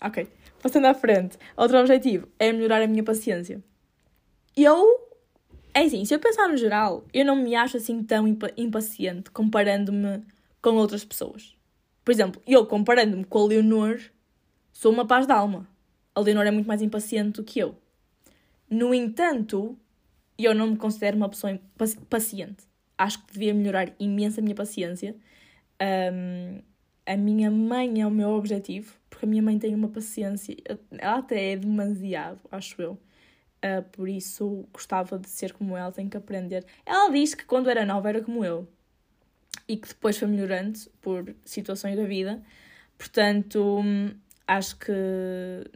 Ok, 0.00 0.28
passando 0.62 0.86
à 0.86 0.94
frente. 0.94 1.36
Outro 1.56 1.78
objetivo 1.78 2.28
é 2.38 2.52
melhorar 2.52 2.82
a 2.82 2.86
minha 2.86 3.02
paciência. 3.02 3.62
Eu. 4.56 5.04
É 5.74 5.80
assim, 5.80 6.04
se 6.06 6.14
eu 6.14 6.18
pensar 6.18 6.48
no 6.48 6.56
geral, 6.56 7.04
eu 7.12 7.24
não 7.24 7.36
me 7.36 7.54
acho 7.54 7.76
assim 7.76 8.02
tão 8.02 8.26
impaciente 8.56 9.30
comparando-me 9.30 10.24
com 10.62 10.70
outras 10.76 11.04
pessoas. 11.04 11.54
Por 12.02 12.12
exemplo, 12.12 12.40
eu 12.46 12.64
comparando-me 12.64 13.24
com 13.24 13.40
a 13.40 13.46
Leonor, 13.46 14.00
Sou 14.78 14.92
uma 14.92 15.06
paz 15.06 15.26
de 15.26 15.32
alma. 15.32 15.66
A 16.14 16.20
Leonor 16.20 16.46
é 16.46 16.50
muito 16.50 16.66
mais 16.66 16.82
impaciente 16.82 17.40
do 17.40 17.42
que 17.42 17.58
eu. 17.58 17.74
No 18.68 18.92
entanto, 18.92 19.74
eu 20.36 20.54
não 20.54 20.66
me 20.66 20.76
considero 20.76 21.16
uma 21.16 21.30
pessoa 21.30 21.58
paciente. 22.10 22.62
Acho 22.98 23.24
que 23.24 23.32
devia 23.32 23.54
melhorar 23.54 23.90
imenso 23.98 24.38
a 24.38 24.42
minha 24.42 24.54
paciência. 24.54 25.16
Um, 26.12 26.60
a 27.06 27.16
minha 27.16 27.50
mãe 27.50 28.02
é 28.02 28.06
o 28.06 28.10
meu 28.10 28.28
objetivo, 28.32 28.94
porque 29.08 29.24
a 29.24 29.28
minha 29.28 29.42
mãe 29.42 29.58
tem 29.58 29.74
uma 29.74 29.88
paciência, 29.88 30.54
ela 30.98 31.20
até 31.20 31.52
é 31.52 31.56
demasiado, 31.56 32.38
acho 32.52 32.82
eu. 32.82 32.92
Uh, 33.64 33.82
por 33.92 34.10
isso 34.10 34.68
gostava 34.74 35.18
de 35.18 35.30
ser 35.30 35.54
como 35.54 35.74
ela, 35.74 35.90
tenho 35.90 36.10
que 36.10 36.18
aprender. 36.18 36.66
Ela 36.84 37.10
disse 37.10 37.34
que 37.34 37.46
quando 37.46 37.70
era 37.70 37.86
nova 37.86 38.10
era 38.10 38.20
como 38.20 38.44
eu 38.44 38.68
e 39.66 39.78
que 39.78 39.88
depois 39.88 40.18
foi 40.18 40.28
melhorando 40.28 40.78
por 41.00 41.34
situações 41.46 41.96
da 41.96 42.04
vida. 42.04 42.42
Portanto, 42.98 43.82
acho 44.46 44.76
que, 44.78 44.92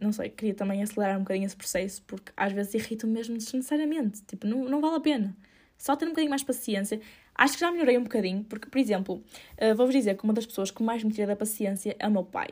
não 0.00 0.12
sei, 0.12 0.30
queria 0.30 0.54
também 0.54 0.83
acelerar 0.83 1.16
um 1.16 1.20
bocadinho 1.20 1.46
esse 1.46 1.56
processo, 1.56 2.02
porque 2.06 2.33
às 2.37 2.52
vezes 2.52 2.74
irrita 2.74 3.06
mesmo 3.06 3.37
desnecessariamente. 3.37 4.22
Tipo, 4.22 4.46
não, 4.46 4.64
não 4.64 4.80
vale 4.80 4.96
a 4.96 5.00
pena. 5.00 5.37
Só 5.76 5.96
ter 5.96 6.04
um 6.04 6.11
bocadinho 6.11 6.30
mais 6.30 6.42
paciência. 6.42 7.00
Acho 7.35 7.54
que 7.54 7.61
já 7.61 7.70
melhorei 7.72 7.98
um 7.98 8.04
bocadinho, 8.04 8.44
porque, 8.44 8.68
por 8.68 8.78
exemplo, 8.78 9.24
uh, 9.61 9.74
vou-vos 9.74 9.94
dizer 9.94 10.16
que 10.16 10.24
uma 10.24 10.33
das 10.33 10.46
pessoas 10.46 10.70
que 10.70 10.83
mais 10.83 11.02
me 11.02 11.12
tira 11.12 11.26
da 11.26 11.37
paciência 11.37 11.96
é 11.98 12.06
o 12.06 12.11
meu 12.11 12.24
pai. 12.24 12.48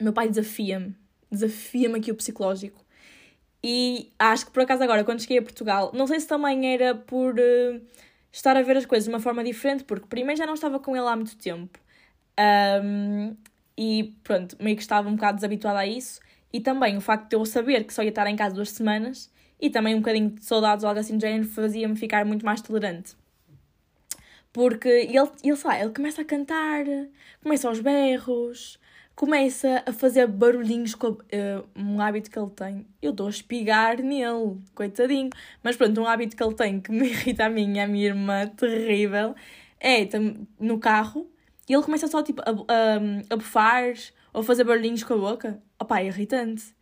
O 0.00 0.04
meu 0.04 0.12
pai 0.12 0.28
desafia-me, 0.28 0.94
desafia-me 1.30 1.98
aqui 1.98 2.10
o 2.10 2.14
psicológico. 2.14 2.84
E 3.62 4.12
acho 4.18 4.46
que 4.46 4.52
por 4.52 4.62
acaso 4.62 4.82
agora, 4.82 5.04
quando 5.04 5.20
cheguei 5.20 5.38
a 5.38 5.42
Portugal, 5.42 5.90
não 5.94 6.06
sei 6.06 6.20
se 6.20 6.26
também 6.26 6.72
era 6.74 6.94
por 6.94 7.34
uh, 7.34 7.80
estar 8.32 8.56
a 8.56 8.62
ver 8.62 8.76
as 8.76 8.86
coisas 8.86 9.04
de 9.04 9.10
uma 9.10 9.20
forma 9.20 9.44
diferente, 9.44 9.84
porque 9.84 10.06
primeiro 10.06 10.38
já 10.38 10.46
não 10.46 10.54
estava 10.54 10.80
com 10.80 10.96
ele 10.96 11.06
há 11.06 11.14
muito 11.14 11.36
tempo. 11.36 11.78
Um, 12.82 13.36
e 13.76 14.14
pronto, 14.22 14.56
meio 14.60 14.76
que 14.76 14.82
estava 14.82 15.08
um 15.08 15.14
bocado 15.14 15.36
desabituada 15.36 15.80
a 15.80 15.86
isso. 15.86 16.20
E 16.52 16.60
também 16.60 16.96
o 16.96 17.00
facto 17.00 17.28
de 17.28 17.36
eu 17.36 17.44
saber 17.44 17.84
que 17.84 17.92
só 17.92 18.02
ia 18.02 18.10
estar 18.10 18.26
em 18.28 18.36
casa 18.36 18.54
duas 18.54 18.70
semanas 18.70 19.30
e 19.60 19.70
também 19.70 19.94
um 19.94 19.98
bocadinho 19.98 20.30
de 20.30 20.44
saudades 20.44 20.84
ou 20.84 20.88
algo 20.88 21.00
assim 21.00 21.16
do 21.16 21.20
género 21.20 21.48
fazia-me 21.48 21.96
ficar 21.96 22.24
muito 22.24 22.44
mais 22.44 22.60
tolerante. 22.60 23.16
Porque 24.52 24.88
ele, 24.88 25.18
ele, 25.42 25.56
sei 25.56 25.70
lá, 25.70 25.80
ele 25.80 25.92
começa 25.92 26.22
a 26.22 26.24
cantar, 26.24 26.84
começa 27.42 27.66
aos 27.66 27.80
berros, 27.80 28.78
começa 29.16 29.82
a 29.84 29.92
fazer 29.92 30.28
barulhinhos 30.28 30.94
com 30.94 31.08
uh, 31.08 31.20
um 31.74 32.00
hábito 32.00 32.30
que 32.30 32.38
ele 32.38 32.50
tem. 32.50 32.86
Eu 33.02 33.12
dou 33.12 33.26
a 33.26 33.30
espigar 33.30 34.00
nele, 34.00 34.58
coitadinho. 34.74 35.30
Mas 35.60 35.76
pronto, 35.76 36.00
um 36.00 36.06
hábito 36.06 36.36
que 36.36 36.42
ele 36.42 36.54
tem 36.54 36.80
que 36.80 36.92
me 36.92 37.08
irrita 37.10 37.46
a 37.46 37.50
mim 37.50 37.74
e 37.74 37.80
a 37.80 37.88
minha 37.88 38.06
irmã, 38.06 38.46
terrível, 38.46 39.34
é 39.80 40.08
no 40.60 40.78
carro 40.78 41.28
e 41.68 41.72
ele 41.72 41.82
começa 41.82 42.06
só 42.08 42.22
tipo 42.22 42.42
a, 42.42 42.50
a, 42.50 42.96
a 43.30 43.36
bufar 43.36 43.94
ou 44.32 44.42
fazer 44.42 44.64
barulhinhos 44.64 45.04
com 45.04 45.14
a 45.14 45.18
boca. 45.18 45.62
Opá, 45.78 46.00
é 46.00 46.06
irritante. 46.06 46.74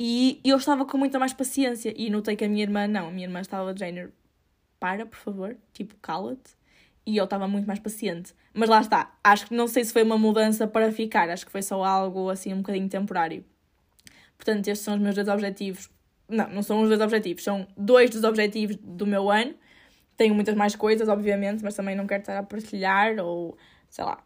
E 0.00 0.40
eu 0.44 0.56
estava 0.56 0.84
com 0.84 0.96
muita 0.96 1.18
mais 1.18 1.32
paciência 1.32 1.92
e 1.96 2.08
notei 2.08 2.36
que 2.36 2.44
a 2.44 2.48
minha 2.48 2.62
irmã 2.62 2.86
não, 2.86 3.08
a 3.08 3.10
minha 3.10 3.26
irmã 3.26 3.40
estava 3.40 3.74
de 3.74 3.80
género, 3.80 4.12
para, 4.78 5.04
por 5.04 5.18
favor, 5.18 5.56
tipo, 5.72 5.96
cala-te 5.96 6.56
e 7.04 7.16
eu 7.16 7.24
estava 7.24 7.48
muito 7.48 7.66
mais 7.66 7.80
paciente. 7.80 8.32
Mas 8.54 8.68
lá 8.68 8.80
está, 8.80 9.12
acho 9.24 9.46
que 9.46 9.54
não 9.54 9.66
sei 9.66 9.84
se 9.84 9.92
foi 9.92 10.02
uma 10.02 10.18
mudança 10.18 10.66
para 10.68 10.92
ficar, 10.92 11.28
acho 11.30 11.46
que 11.46 11.50
foi 11.50 11.62
só 11.62 11.82
algo 11.82 12.30
assim 12.30 12.52
um 12.54 12.58
bocadinho 12.58 12.88
temporário. 12.88 13.44
Portanto, 14.36 14.68
estes 14.68 14.84
são 14.84 14.94
os 14.94 15.00
meus 15.00 15.14
dois 15.14 15.26
objetivos. 15.26 15.90
Não, 16.28 16.48
não 16.50 16.62
são 16.62 16.82
os 16.82 16.88
dois 16.88 17.00
objetivos, 17.00 17.42
são 17.42 17.66
dois 17.76 18.10
dos 18.10 18.22
objetivos 18.24 18.76
do 18.76 19.06
meu 19.06 19.30
ano. 19.30 19.54
Tenho 20.16 20.34
muitas 20.34 20.54
mais 20.54 20.76
coisas, 20.76 21.08
obviamente, 21.08 21.64
mas 21.64 21.74
também 21.74 21.96
não 21.96 22.06
quero 22.06 22.20
estar 22.20 22.38
a 22.38 22.42
partilhar 22.42 23.18
ou 23.18 23.56
sei 23.88 24.04
lá. 24.04 24.24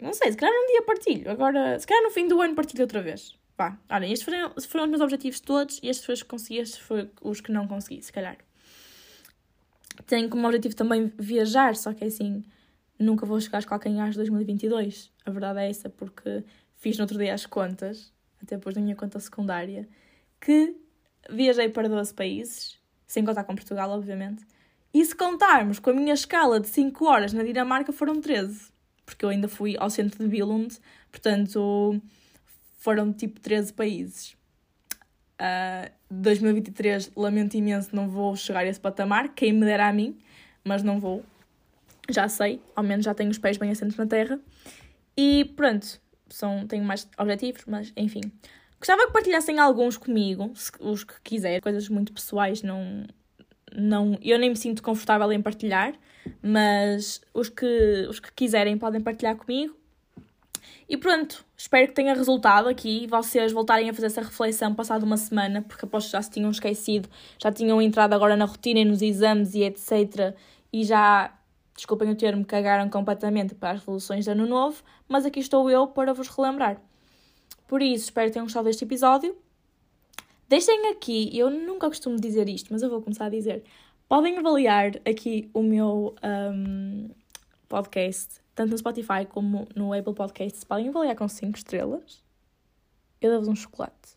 Não 0.00 0.12
sei, 0.12 0.30
se 0.32 0.36
calhar 0.36 0.54
um 0.54 0.66
dia 0.66 0.82
partilho. 0.82 1.30
Agora, 1.30 1.78
se 1.78 1.86
calhar 1.86 2.02
no 2.02 2.10
fim 2.10 2.28
do 2.28 2.40
ano 2.40 2.54
partilho 2.54 2.82
outra 2.82 3.00
vez. 3.00 3.34
Vá, 3.56 3.78
olhem, 3.90 4.12
estes 4.12 4.24
foram, 4.24 4.52
foram 4.68 4.84
os 4.84 4.90
meus 4.90 5.00
objetivos 5.00 5.40
todos 5.40 5.80
e 5.82 5.88
estes 5.88 6.04
foram 6.04 6.14
os 6.14 6.22
que 6.22 6.28
consegui, 6.28 6.58
estes 6.58 6.78
foram 6.78 7.10
os 7.22 7.40
que 7.40 7.50
não 7.50 7.66
consegui, 7.66 8.02
se 8.02 8.12
calhar 8.12 8.36
tenho 10.04 10.28
como 10.28 10.46
objetivo 10.46 10.74
também 10.74 11.12
viajar, 11.18 11.74
só 11.76 11.92
que 11.92 12.04
é 12.04 12.06
assim, 12.08 12.44
nunca 12.98 13.24
vou 13.24 13.40
chegar 13.40 13.58
aos 13.58 13.64
calcanhares 13.64 14.14
de 14.14 14.18
2022. 14.18 15.10
A 15.24 15.30
verdade 15.30 15.60
é 15.60 15.70
essa, 15.70 15.88
porque 15.88 16.44
fiz 16.76 16.96
no 16.98 17.04
outro 17.04 17.18
dia 17.18 17.34
as 17.34 17.46
contas, 17.46 18.12
até 18.42 18.56
depois 18.56 18.74
da 18.74 18.80
minha 18.80 18.96
conta 18.96 19.18
secundária, 19.18 19.88
que 20.40 20.76
viajei 21.30 21.68
para 21.68 21.88
12 21.88 22.12
países, 22.14 22.78
sem 23.06 23.24
contar 23.24 23.44
com 23.44 23.54
Portugal, 23.54 23.90
obviamente. 23.90 24.44
E 24.96 25.04
se 25.04 25.14
contarmos 25.14 25.78
com 25.78 25.90
a 25.90 25.92
minha 25.92 26.14
escala 26.14 26.58
de 26.58 26.68
5 26.68 27.04
horas 27.04 27.30
na 27.34 27.42
Dinamarca, 27.42 27.92
foram 27.92 28.18
13. 28.18 28.72
Porque 29.04 29.26
eu 29.26 29.28
ainda 29.28 29.46
fui 29.46 29.76
ao 29.78 29.90
centro 29.90 30.24
de 30.24 30.26
Billund, 30.26 30.74
portanto, 31.12 32.00
foram 32.78 33.12
tipo 33.12 33.38
13 33.38 33.74
países. 33.74 34.34
Uh, 35.38 35.92
2023, 36.10 37.12
lamento 37.14 37.58
imenso, 37.58 37.94
não 37.94 38.08
vou 38.08 38.34
chegar 38.36 38.60
a 38.60 38.66
esse 38.66 38.80
patamar. 38.80 39.34
Quem 39.34 39.52
me 39.52 39.66
dera 39.66 39.86
a 39.86 39.92
mim, 39.92 40.16
mas 40.64 40.82
não 40.82 40.98
vou. 40.98 41.22
Já 42.08 42.26
sei, 42.26 42.62
ao 42.74 42.82
menos 42.82 43.04
já 43.04 43.12
tenho 43.12 43.28
os 43.28 43.36
pés 43.36 43.58
bem 43.58 43.70
assentos 43.70 43.98
na 43.98 44.06
terra. 44.06 44.40
E 45.14 45.44
pronto, 45.56 46.00
são, 46.30 46.66
tenho 46.66 46.82
mais 46.82 47.06
objetivos, 47.18 47.66
mas 47.66 47.92
enfim. 47.98 48.22
Gostava 48.78 49.06
que 49.06 49.12
partilhassem 49.12 49.58
alguns 49.58 49.98
comigo, 49.98 50.54
os 50.80 51.04
que 51.04 51.20
quiserem, 51.22 51.60
coisas 51.60 51.86
muito 51.90 52.14
pessoais, 52.14 52.62
não, 52.62 53.04
não, 53.76 54.18
eu 54.22 54.38
nem 54.38 54.50
me 54.50 54.56
sinto 54.56 54.82
confortável 54.82 55.30
em 55.32 55.40
partilhar, 55.40 55.94
mas 56.42 57.20
os 57.32 57.48
que, 57.48 58.06
os 58.08 58.18
que 58.18 58.32
quiserem 58.32 58.78
podem 58.78 59.00
partilhar 59.00 59.36
comigo. 59.36 59.76
E 60.88 60.96
pronto, 60.96 61.44
espero 61.56 61.88
que 61.88 61.94
tenha 61.94 62.14
resultado 62.14 62.68
aqui 62.68 63.06
vocês 63.08 63.52
voltarem 63.52 63.90
a 63.90 63.94
fazer 63.94 64.06
essa 64.06 64.22
reflexão 64.22 64.74
passado 64.74 65.02
uma 65.02 65.16
semana, 65.16 65.62
porque 65.62 65.84
aposto 65.84 66.06
que 66.06 66.12
já 66.12 66.22
se 66.22 66.30
tinham 66.30 66.50
esquecido, 66.50 67.08
já 67.40 67.50
tinham 67.50 67.82
entrado 67.82 68.12
agora 68.12 68.36
na 68.36 68.44
rotina 68.44 68.80
e 68.80 68.84
nos 68.84 69.02
exames 69.02 69.54
e 69.54 69.64
etc. 69.64 70.34
E 70.72 70.84
já, 70.84 71.36
desculpem 71.74 72.10
o 72.10 72.16
termo, 72.16 72.44
cagaram 72.44 72.88
completamente 72.88 73.54
para 73.54 73.72
as 73.72 73.80
resoluções 73.80 74.24
de 74.24 74.30
ano 74.30 74.46
novo, 74.46 74.82
mas 75.08 75.26
aqui 75.26 75.40
estou 75.40 75.68
eu 75.70 75.88
para 75.88 76.14
vos 76.14 76.28
relembrar. 76.28 76.80
Por 77.66 77.82
isso, 77.82 78.04
espero 78.04 78.28
que 78.28 78.34
tenham 78.34 78.46
gostado 78.46 78.66
deste 78.66 78.84
episódio. 78.84 79.36
Deixem 80.48 80.88
aqui, 80.88 81.36
eu 81.36 81.50
nunca 81.50 81.88
costumo 81.88 82.16
dizer 82.16 82.48
isto, 82.48 82.72
mas 82.72 82.82
eu 82.82 82.90
vou 82.90 83.02
começar 83.02 83.26
a 83.26 83.30
dizer. 83.30 83.64
Podem 84.08 84.38
avaliar 84.38 84.92
aqui 85.04 85.50
o 85.52 85.62
meu 85.62 86.14
um, 86.22 87.10
podcast 87.68 88.40
tanto 88.56 88.70
no 88.70 88.78
Spotify 88.78 89.26
como 89.28 89.68
no 89.76 89.92
Apple 89.92 90.14
Podcasts, 90.14 90.64
podem 90.64 90.88
avaliar 90.88 91.14
com 91.14 91.28
5 91.28 91.58
estrelas. 91.58 92.24
Eu 93.20 93.30
dou-vos 93.30 93.48
um 93.48 93.54
chocolate. 93.54 94.16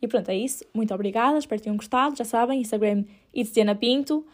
E 0.00 0.06
pronto, 0.06 0.28
é 0.28 0.36
isso. 0.36 0.64
Muito 0.72 0.94
obrigada, 0.94 1.36
espero 1.36 1.60
que 1.60 1.64
tenham 1.64 1.76
gostado. 1.76 2.16
Já 2.16 2.24
sabem, 2.24 2.60
Instagram 2.60 3.04
It's 3.34 3.52
Diana 3.52 3.74
Pinto. 3.74 4.24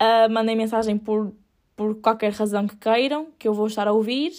Uh, 0.00 0.30
mandem 0.30 0.56
mensagem 0.56 0.96
por, 0.96 1.34
por 1.76 1.96
qualquer 1.96 2.32
razão 2.32 2.66
que 2.66 2.76
queiram, 2.76 3.28
que 3.38 3.46
eu 3.46 3.52
vou 3.52 3.66
estar 3.66 3.86
a 3.86 3.92
ouvir, 3.92 4.32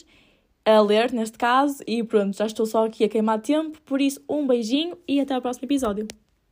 a 0.75 0.81
ler 0.81 1.11
neste 1.11 1.37
caso. 1.37 1.83
E 1.87 2.03
pronto, 2.03 2.35
já 2.35 2.45
estou 2.45 2.65
só 2.65 2.85
aqui 2.85 3.03
a 3.03 3.09
queimar 3.09 3.41
tempo. 3.41 3.79
Por 3.85 4.01
isso, 4.01 4.21
um 4.29 4.45
beijinho 4.45 4.97
e 5.07 5.19
até 5.19 5.37
o 5.37 5.41
próximo 5.41 5.65
episódio. 5.65 6.07